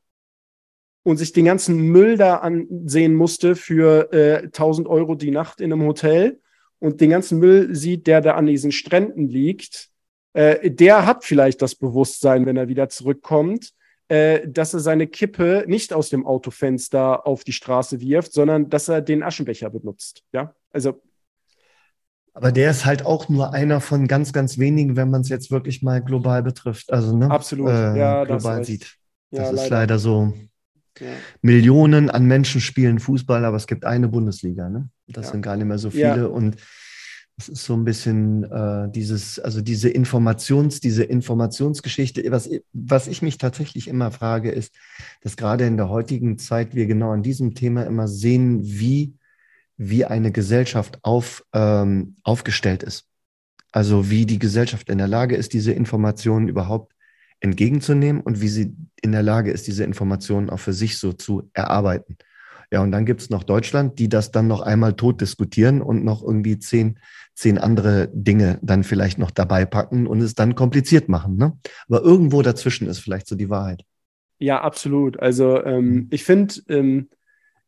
und 1.02 1.18
sich 1.18 1.32
den 1.32 1.44
ganzen 1.44 1.78
Müll 1.78 2.16
da 2.16 2.36
ansehen 2.36 3.14
musste 3.14 3.56
für 3.56 4.12
äh, 4.12 4.44
1000 4.44 4.88
Euro 4.88 5.14
die 5.14 5.30
Nacht 5.30 5.60
in 5.60 5.72
einem 5.72 5.86
Hotel 5.86 6.40
und 6.78 7.00
den 7.00 7.10
ganzen 7.10 7.38
Müll 7.38 7.74
sieht, 7.74 8.06
der 8.06 8.20
da 8.20 8.34
an 8.34 8.46
diesen 8.46 8.72
Stränden 8.72 9.28
liegt, 9.28 9.90
äh, 10.32 10.70
der 10.70 11.06
hat 11.06 11.24
vielleicht 11.24 11.62
das 11.62 11.74
Bewusstsein, 11.74 12.46
wenn 12.46 12.56
er 12.56 12.68
wieder 12.68 12.88
zurückkommt, 12.88 13.72
äh, 14.08 14.46
dass 14.46 14.74
er 14.74 14.80
seine 14.80 15.06
Kippe 15.06 15.64
nicht 15.66 15.92
aus 15.92 16.10
dem 16.10 16.26
Autofenster 16.26 17.26
auf 17.26 17.44
die 17.44 17.52
Straße 17.52 18.00
wirft, 18.00 18.32
sondern 18.32 18.68
dass 18.68 18.88
er 18.88 19.00
den 19.00 19.22
Aschenbecher 19.22 19.70
benutzt. 19.70 20.22
Ja, 20.32 20.54
also. 20.70 21.00
Aber 22.34 22.52
der 22.52 22.70
ist 22.70 22.84
halt 22.84 23.06
auch 23.06 23.28
nur 23.28 23.54
einer 23.54 23.80
von 23.80 24.08
ganz, 24.08 24.32
ganz 24.32 24.58
wenigen, 24.58 24.96
wenn 24.96 25.08
man 25.08 25.20
es 25.20 25.28
jetzt 25.28 25.50
wirklich 25.50 25.82
mal 25.82 26.02
global 26.02 26.42
betrifft. 26.42 26.92
Also, 26.92 27.16
ne? 27.16 27.30
Absolut, 27.30 27.68
äh, 27.70 27.96
ja, 27.96 28.24
global 28.24 28.64
sieht. 28.64 28.96
Das 29.30 29.48
ja, 29.48 29.50
ist 29.50 29.56
leider, 29.56 29.76
leider 29.76 29.98
so. 29.98 30.34
Ja. 30.98 31.06
Millionen 31.42 32.10
an 32.10 32.26
Menschen 32.26 32.60
spielen 32.60 32.98
Fußball, 32.98 33.44
aber 33.44 33.56
es 33.56 33.66
gibt 33.66 33.84
eine 33.84 34.08
Bundesliga. 34.08 34.68
Ne? 34.68 34.88
Das 35.06 35.26
ja. 35.26 35.32
sind 35.32 35.42
gar 35.42 35.56
nicht 35.56 35.66
mehr 35.66 35.78
so 35.78 35.90
viele. 35.90 36.28
Und 36.28 36.56
das 37.36 37.48
ist 37.48 37.64
so 37.64 37.74
ein 37.74 37.84
bisschen 37.84 38.44
äh, 38.44 38.88
dieses, 38.90 39.40
also 39.40 39.60
diese 39.60 39.88
Informations, 39.88 40.80
diese 40.80 41.02
Informationsgeschichte. 41.02 42.22
Was, 42.30 42.48
was 42.72 43.08
ich 43.08 43.22
mich 43.22 43.38
tatsächlich 43.38 43.88
immer 43.88 44.12
frage, 44.12 44.52
ist, 44.52 44.72
dass 45.20 45.36
gerade 45.36 45.66
in 45.66 45.76
der 45.76 45.88
heutigen 45.88 46.38
Zeit 46.38 46.74
wir 46.74 46.86
genau 46.86 47.10
an 47.10 47.24
diesem 47.24 47.54
Thema 47.54 47.82
immer 47.84 48.06
sehen, 48.06 48.60
wie, 48.62 49.14
wie 49.76 50.04
eine 50.04 50.30
Gesellschaft 50.30 51.00
auf, 51.02 51.44
ähm, 51.52 52.14
aufgestellt 52.22 52.84
ist. 52.84 53.08
Also 53.72 54.10
wie 54.10 54.26
die 54.26 54.38
Gesellschaft 54.38 54.88
in 54.88 54.98
der 54.98 55.08
Lage 55.08 55.34
ist, 55.34 55.52
diese 55.52 55.72
Informationen 55.72 56.46
überhaupt 56.46 56.94
entgegenzunehmen 57.40 58.22
und 58.22 58.40
wie 58.40 58.48
sie 58.48 58.76
in 59.02 59.10
der 59.10 59.24
Lage 59.24 59.50
ist, 59.50 59.66
diese 59.66 59.82
Informationen 59.82 60.50
auch 60.50 60.60
für 60.60 60.72
sich 60.72 60.98
so 60.98 61.12
zu 61.12 61.50
erarbeiten. 61.52 62.16
Ja, 62.70 62.82
und 62.82 62.92
dann 62.92 63.06
gibt 63.06 63.20
es 63.20 63.30
noch 63.30 63.42
Deutschland, 63.42 63.98
die 63.98 64.08
das 64.08 64.30
dann 64.30 64.46
noch 64.46 64.60
einmal 64.60 64.94
tot 64.94 65.20
diskutieren 65.20 65.82
und 65.82 66.04
noch 66.04 66.22
irgendwie 66.22 66.58
zehn 66.58 66.98
zehn 67.34 67.58
andere 67.58 68.08
Dinge 68.12 68.58
dann 68.62 68.84
vielleicht 68.84 69.18
noch 69.18 69.30
dabei 69.30 69.64
packen 69.64 70.06
und 70.06 70.20
es 70.20 70.34
dann 70.34 70.54
kompliziert 70.54 71.08
machen. 71.08 71.36
Ne? 71.36 71.58
Aber 71.88 72.02
irgendwo 72.02 72.42
dazwischen 72.42 72.86
ist 72.86 73.00
vielleicht 73.00 73.26
so 73.26 73.34
die 73.34 73.50
Wahrheit. 73.50 73.82
Ja, 74.38 74.60
absolut. 74.60 75.18
Also 75.20 75.62
ähm, 75.64 75.86
mhm. 75.86 76.06
ich 76.10 76.24
finde, 76.24 76.54
ähm, 76.68 77.08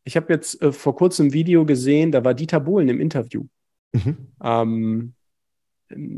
ich 0.05 0.17
habe 0.17 0.33
jetzt 0.33 0.61
äh, 0.63 0.73
vor 0.73 0.95
kurzem 0.95 1.27
ein 1.27 1.33
Video 1.33 1.67
gesehen, 1.67 2.13
da 2.13 2.25
war 2.25 2.35
Dieter 2.35 2.61
Bohlen 2.61 2.89
im 2.89 3.01
Interview. 3.01 3.45
Mhm. 3.93 4.17
Ähm, 4.43 5.13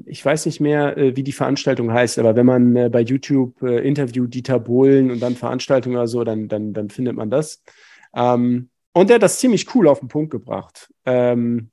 ich 0.06 0.24
weiß 0.24 0.46
nicht 0.46 0.60
mehr, 0.60 0.96
äh, 0.96 1.16
wie 1.16 1.22
die 1.22 1.32
Veranstaltung 1.32 1.92
heißt, 1.92 2.18
aber 2.18 2.36
wenn 2.36 2.46
man 2.46 2.76
äh, 2.76 2.88
bei 2.90 3.00
YouTube 3.00 3.62
äh, 3.62 3.86
Interview 3.86 4.26
Dieter 4.26 4.58
Bohlen 4.58 5.10
und 5.10 5.20
dann 5.20 5.36
Veranstaltung 5.36 5.94
oder 5.94 6.06
so, 6.06 6.24
dann, 6.24 6.48
dann, 6.48 6.72
dann 6.72 6.90
findet 6.90 7.16
man 7.16 7.30
das. 7.30 7.62
Ähm, 8.14 8.70
und 8.92 9.08
der 9.10 9.16
hat 9.16 9.22
das 9.22 9.38
ziemlich 9.38 9.74
cool 9.74 9.88
auf 9.88 10.00
den 10.00 10.08
Punkt 10.08 10.30
gebracht. 10.30 10.92
Ähm, 11.04 11.70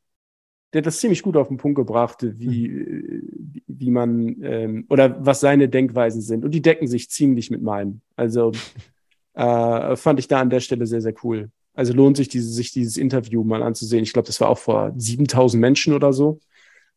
der 0.74 0.82
hat 0.82 0.88
das 0.88 1.00
ziemlich 1.00 1.24
gut 1.24 1.38
auf 1.38 1.48
den 1.48 1.58
Punkt 1.58 1.78
gebracht, 1.78 2.18
wie, 2.22 2.68
mhm. 2.68 3.62
wie 3.68 3.92
man 3.92 4.42
ähm, 4.44 4.86
oder 4.90 5.26
was 5.26 5.40
seine 5.40 5.70
Denkweisen 5.70 6.22
sind. 6.22 6.44
Und 6.44 6.52
die 6.52 6.62
decken 6.62 6.88
sich 6.88 7.10
ziemlich 7.10 7.50
mit 7.50 7.62
meinen. 7.62 8.02
Also 8.16 8.52
äh, 9.34 9.96
fand 9.96 10.20
ich 10.20 10.28
da 10.28 10.42
an 10.42 10.50
der 10.50 10.60
Stelle 10.60 10.86
sehr, 10.86 11.02
sehr 11.02 11.14
cool. 11.24 11.50
Also 11.74 11.94
lohnt 11.94 12.18
sich, 12.18 12.28
diese, 12.28 12.52
sich 12.52 12.72
dieses 12.72 12.98
Interview 12.98 13.44
mal 13.44 13.64
anzusehen. 13.64 14.04
Ich 14.04 14.14
glaube, 14.14 14.28
das 14.28 14.40
war 14.42 14.50
auch 14.50 14.58
vor 14.58 14.94
7000 14.98 15.60
Menschen 15.60 15.94
oder 15.94 16.14
so. 16.14 16.40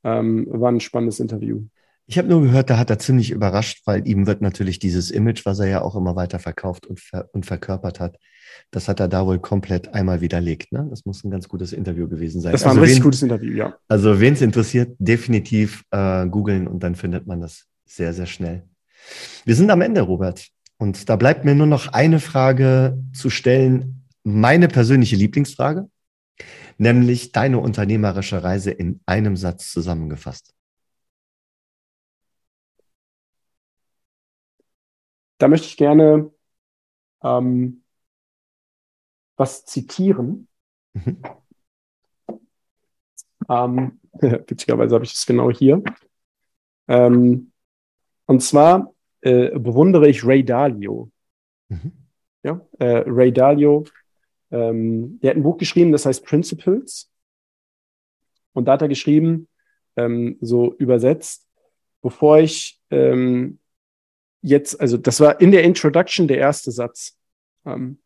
Ähm, 0.05 0.47
war 0.51 0.71
ein 0.71 0.81
spannendes 0.81 1.21
Interview. 1.21 1.63
Ich 2.11 2.17
habe 2.17 2.29
nur 2.29 2.41
gehört, 2.41 2.71
da 2.71 2.79
hat 2.79 2.89
er 2.89 2.99
ziemlich 2.99 3.31
überrascht, 3.31 3.83
weil 3.85 4.09
ihm 4.09 4.27
wird 4.27 4.41
natürlich 4.41 4.79
dieses 4.79 5.11
Image, 5.11 5.45
was 5.45 5.59
er 5.59 5.69
ja 5.69 5.83
auch 5.83 5.95
immer 5.95 6.17
weiter 6.17 6.39
verkauft 6.39 6.87
und, 6.87 7.01
ver 7.01 7.29
und 7.33 7.45
verkörpert 7.45 8.01
hat, 8.01 8.17
das 8.71 8.89
hat 8.89 8.99
er 8.99 9.09
da 9.09 9.27
wohl 9.27 9.39
komplett 9.39 9.93
einmal 9.93 10.23
widerlegt. 10.23 10.73
Ne? 10.73 10.87
Das 10.89 11.05
muss 11.05 11.23
ein 11.23 11.31
ganz 11.31 11.49
gutes 11.49 11.75
Interview 11.75 12.09
gewesen 12.09 12.41
sein. 12.41 12.53
Das 12.53 12.63
war 12.65 12.71
ein 12.71 12.79
also 12.79 12.81
richtig 12.81 13.01
wen, 13.01 13.05
gutes 13.05 13.23
Interview, 13.23 13.55
ja. 13.55 13.75
Also 13.89 14.21
wen 14.21 14.33
es 14.33 14.41
interessiert, 14.41 14.97
definitiv 14.99 15.85
äh, 15.91 16.27
googeln 16.27 16.67
und 16.67 16.83
dann 16.83 16.95
findet 16.95 17.27
man 17.27 17.43
das 17.43 17.67
sehr, 17.85 18.15
sehr 18.15 18.25
schnell. 18.25 18.63
Wir 19.45 19.55
sind 19.55 19.71
am 19.71 19.83
Ende, 19.83 20.01
Robert. 20.01 20.49
Und 20.79 21.11
da 21.11 21.17
bleibt 21.17 21.45
mir 21.45 21.55
nur 21.55 21.67
noch 21.67 21.89
eine 21.89 22.21
Frage 22.21 22.99
zu 23.13 23.29
stellen, 23.29 24.07
meine 24.25 24.69
persönliche 24.69 25.17
Lieblingsfrage, 25.17 25.91
nämlich 26.79 27.33
deine 27.33 27.59
unternehmerische 27.59 28.43
Reise 28.43 28.71
in 28.71 29.01
einem 29.05 29.37
Satz 29.37 29.71
zusammengefasst. 29.73 30.55
Da 35.39 35.49
möchte 35.49 35.67
ich 35.67 35.77
gerne 35.77 36.31
ähm, 37.23 37.83
was 39.37 39.65
zitieren. 39.65 40.49
Mhm. 40.93 41.23
Ähm, 43.49 44.01
witzigerweise 44.13 44.95
habe 44.95 45.05
ich 45.05 45.13
das 45.13 45.27
genau 45.27 45.51
hier. 45.51 45.83
Ähm, 46.89 47.53
und 48.27 48.43
zwar 48.43 48.95
äh, 49.21 49.59
bewundere 49.59 50.09
ich 50.09 50.25
Ray 50.25 50.45
Dalio. 50.45 51.11
Mhm. 51.69 51.93
Ja, 52.43 52.61
äh, 52.79 53.05
Ray 53.07 53.33
Dalio, 53.33 53.85
ähm, 54.51 55.19
der 55.21 55.31
hat 55.31 55.37
ein 55.37 55.43
Buch 55.43 55.59
geschrieben, 55.59 55.93
das 55.93 56.07
heißt 56.07 56.25
Principles. 56.25 57.11
Und 58.53 58.67
da 58.67 58.73
hat 58.73 58.83
er 58.83 58.89
geschrieben, 58.89 59.49
ähm, 59.97 60.37
so 60.41 60.75
übersetzt, 60.75 61.47
bevor 62.03 62.39
ich 62.39 62.81
ähm, 62.91 63.59
jetzt, 64.43 64.81
also 64.81 64.97
das 64.97 65.21
war 65.21 65.41
in 65.41 65.51
der 65.51 65.65
Introduction 65.65 66.29
der 66.29 66.39
erste 66.39 66.71
Satz. 66.71 67.17
Ähm, 67.67 67.99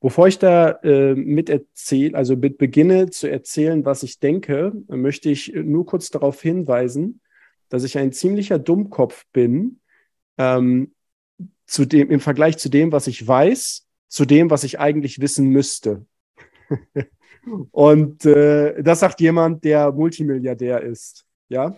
bevor 0.00 0.28
ich 0.28 0.38
da 0.38 0.70
äh, 0.82 1.14
mit 1.14 1.48
erzähle, 1.48 2.16
also 2.16 2.36
mit 2.36 2.58
beginne 2.58 3.10
zu 3.10 3.28
erzählen, 3.28 3.84
was 3.84 4.02
ich 4.02 4.18
denke, 4.18 4.72
möchte 4.88 5.30
ich 5.30 5.52
nur 5.54 5.86
kurz 5.86 6.10
darauf 6.10 6.40
hinweisen, 6.40 7.20
dass 7.68 7.84
ich 7.84 7.98
ein 7.98 8.12
ziemlicher 8.12 8.58
Dummkopf 8.58 9.26
bin, 9.32 9.80
ähm, 10.38 10.94
zu 11.66 11.84
dem, 11.84 12.10
im 12.10 12.20
Vergleich 12.20 12.56
zu 12.58 12.68
dem, 12.68 12.92
was 12.92 13.06
ich 13.06 13.26
weiß, 13.26 13.86
zu 14.08 14.24
dem, 14.24 14.50
was 14.50 14.64
ich 14.64 14.80
eigentlich 14.80 15.20
wissen 15.20 15.48
müsste. 15.48 16.06
Und 17.70 18.24
äh, 18.24 18.82
das 18.82 19.00
sagt 19.00 19.20
jemand, 19.20 19.64
der 19.64 19.92
Multimilliardär 19.92 20.82
ist. 20.82 21.26
Ja, 21.48 21.76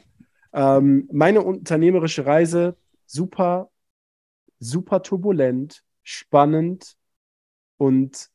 ähm, 0.52 1.08
meine 1.12 1.42
unternehmerische 1.42 2.26
Reise 2.26 2.76
super, 3.06 3.70
super 4.60 5.02
turbulent, 5.02 5.82
spannend 6.02 6.96
und 7.76 8.30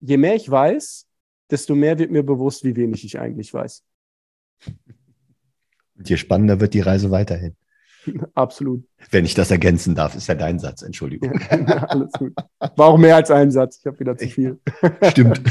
je 0.00 0.16
mehr 0.16 0.34
ich 0.34 0.50
weiß, 0.50 1.06
desto 1.50 1.74
mehr 1.74 1.98
wird 1.98 2.10
mir 2.10 2.24
bewusst, 2.24 2.64
wie 2.64 2.74
wenig 2.74 3.04
ich 3.04 3.20
eigentlich 3.20 3.54
weiß. 3.54 3.84
Und 5.94 6.08
je 6.08 6.16
spannender 6.16 6.60
wird 6.60 6.74
die 6.74 6.80
Reise 6.80 7.10
weiterhin. 7.10 7.54
Absolut. 8.34 8.84
Wenn 9.10 9.24
ich 9.24 9.34
das 9.34 9.50
ergänzen 9.50 9.94
darf, 9.94 10.14
ist 10.14 10.26
ja 10.26 10.34
dein 10.34 10.58
Satz, 10.58 10.82
Entschuldigung. 10.82 11.38
Ja, 11.50 11.84
alles 11.88 12.12
gut. 12.12 12.34
War 12.58 12.88
auch 12.88 12.98
mehr 12.98 13.16
als 13.16 13.30
ein 13.30 13.50
Satz, 13.50 13.78
ich 13.78 13.86
habe 13.86 14.00
wieder 14.00 14.16
zu 14.16 14.28
viel. 14.28 14.58
Stimmt. 15.10 15.42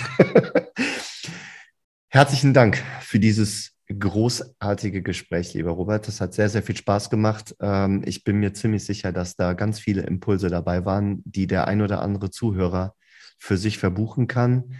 Herzlichen 2.09 2.53
Dank 2.53 2.83
für 3.01 3.19
dieses 3.19 3.70
großartige 3.97 5.01
Gespräch, 5.01 5.53
lieber 5.53 5.71
Robert. 5.71 6.07
Das 6.07 6.21
hat 6.21 6.33
sehr, 6.33 6.49
sehr 6.49 6.63
viel 6.63 6.77
Spaß 6.77 7.09
gemacht. 7.09 7.55
Ähm, 7.59 8.01
ich 8.05 8.23
bin 8.23 8.37
mir 8.37 8.53
ziemlich 8.53 8.85
sicher, 8.85 9.11
dass 9.11 9.35
da 9.35 9.53
ganz 9.53 9.79
viele 9.79 10.03
Impulse 10.03 10.49
dabei 10.49 10.85
waren, 10.85 11.21
die 11.25 11.47
der 11.47 11.67
ein 11.67 11.81
oder 11.81 12.01
andere 12.01 12.29
Zuhörer 12.29 12.95
für 13.37 13.57
sich 13.57 13.77
verbuchen 13.77 14.27
kann. 14.27 14.75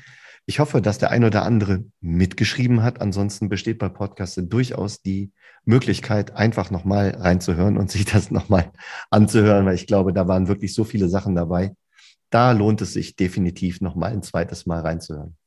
Ich 0.45 0.59
hoffe, 0.59 0.81
dass 0.81 0.97
der 0.97 1.11
ein 1.11 1.23
oder 1.23 1.43
andere 1.43 1.85
mitgeschrieben 1.99 2.83
hat. 2.83 2.99
Ansonsten 3.01 3.47
besteht 3.47 3.77
bei 3.77 3.89
Podcasts 3.89 4.39
durchaus 4.41 5.01
die 5.01 5.31
Möglichkeit, 5.65 6.35
einfach 6.35 6.71
nochmal 6.71 7.11
reinzuhören 7.11 7.77
und 7.77 7.91
sich 7.91 8.05
das 8.05 8.31
nochmal 8.31 8.71
anzuhören, 9.09 9.65
weil 9.65 9.75
ich 9.75 9.87
glaube, 9.87 10.13
da 10.13 10.27
waren 10.27 10.47
wirklich 10.47 10.73
so 10.73 10.83
viele 10.83 11.09
Sachen 11.09 11.35
dabei. 11.35 11.75
Da 12.29 12.51
lohnt 12.51 12.81
es 12.81 12.93
sich 12.93 13.15
definitiv 13.15 13.81
nochmal 13.81 14.11
ein 14.11 14.23
zweites 14.23 14.65
Mal 14.65 14.81
reinzuhören. 14.81 15.37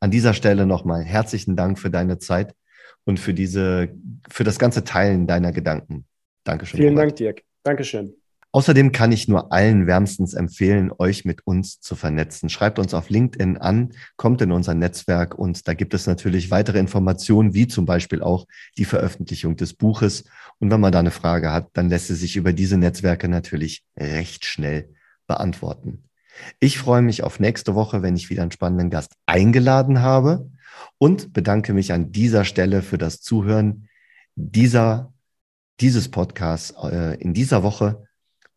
An 0.00 0.10
dieser 0.10 0.34
Stelle 0.34 0.66
nochmal 0.66 1.04
herzlichen 1.04 1.54
Dank 1.54 1.78
für 1.78 1.90
deine 1.90 2.18
Zeit 2.18 2.54
und 3.04 3.20
für 3.20 3.34
diese, 3.34 3.88
für 4.28 4.44
das 4.44 4.58
ganze 4.58 4.84
Teilen 4.84 5.26
deiner 5.26 5.52
Gedanken. 5.52 6.04
Dankeschön. 6.44 6.78
Vielen 6.78 6.94
Robert. 6.94 7.10
Dank, 7.10 7.16
Dirk. 7.16 7.42
Dankeschön. 7.62 8.14
Außerdem 8.54 8.92
kann 8.92 9.12
ich 9.12 9.28
nur 9.28 9.50
allen 9.50 9.86
wärmstens 9.86 10.34
empfehlen, 10.34 10.92
euch 10.98 11.24
mit 11.24 11.46
uns 11.46 11.80
zu 11.80 11.96
vernetzen. 11.96 12.50
Schreibt 12.50 12.78
uns 12.78 12.92
auf 12.92 13.08
LinkedIn 13.08 13.56
an, 13.56 13.92
kommt 14.16 14.42
in 14.42 14.52
unser 14.52 14.74
Netzwerk 14.74 15.34
und 15.34 15.66
da 15.66 15.72
gibt 15.72 15.94
es 15.94 16.06
natürlich 16.06 16.50
weitere 16.50 16.78
Informationen, 16.78 17.54
wie 17.54 17.66
zum 17.66 17.86
Beispiel 17.86 18.22
auch 18.22 18.46
die 18.76 18.84
Veröffentlichung 18.84 19.56
des 19.56 19.72
Buches. 19.72 20.24
Und 20.58 20.70
wenn 20.70 20.80
man 20.80 20.92
da 20.92 20.98
eine 20.98 21.10
Frage 21.10 21.50
hat, 21.50 21.68
dann 21.72 21.88
lässt 21.88 22.08
sie 22.08 22.14
sich 22.14 22.36
über 22.36 22.52
diese 22.52 22.76
Netzwerke 22.76 23.26
natürlich 23.26 23.84
recht 23.98 24.44
schnell 24.44 24.90
beantworten. 25.26 26.04
Ich 26.60 26.78
freue 26.78 27.02
mich 27.02 27.22
auf 27.22 27.40
nächste 27.40 27.74
Woche, 27.74 28.02
wenn 28.02 28.16
ich 28.16 28.28
wieder 28.28 28.42
einen 28.42 28.50
spannenden 28.52 28.90
Gast 28.90 29.14
eingeladen 29.24 30.02
habe 30.02 30.50
und 30.98 31.32
bedanke 31.32 31.72
mich 31.74 31.92
an 31.92 32.12
dieser 32.12 32.44
Stelle 32.44 32.82
für 32.82 32.98
das 32.98 33.20
Zuhören 33.20 33.88
dieser, 34.34 35.12
dieses 35.80 36.10
Podcasts 36.10 36.74
äh, 36.82 37.16
in 37.20 37.34
dieser 37.34 37.62
Woche 37.62 38.04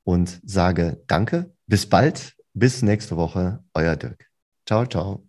und 0.04 0.40
sage 0.46 1.04
Danke, 1.08 1.54
bis 1.68 1.88
bald, 1.88 2.36
bis 2.54 2.82
nächste 2.82 3.18
Woche, 3.18 3.64
euer 3.74 3.96
Dirk. 3.96 4.30
Ciao, 4.66 4.86
ciao. 4.86 5.24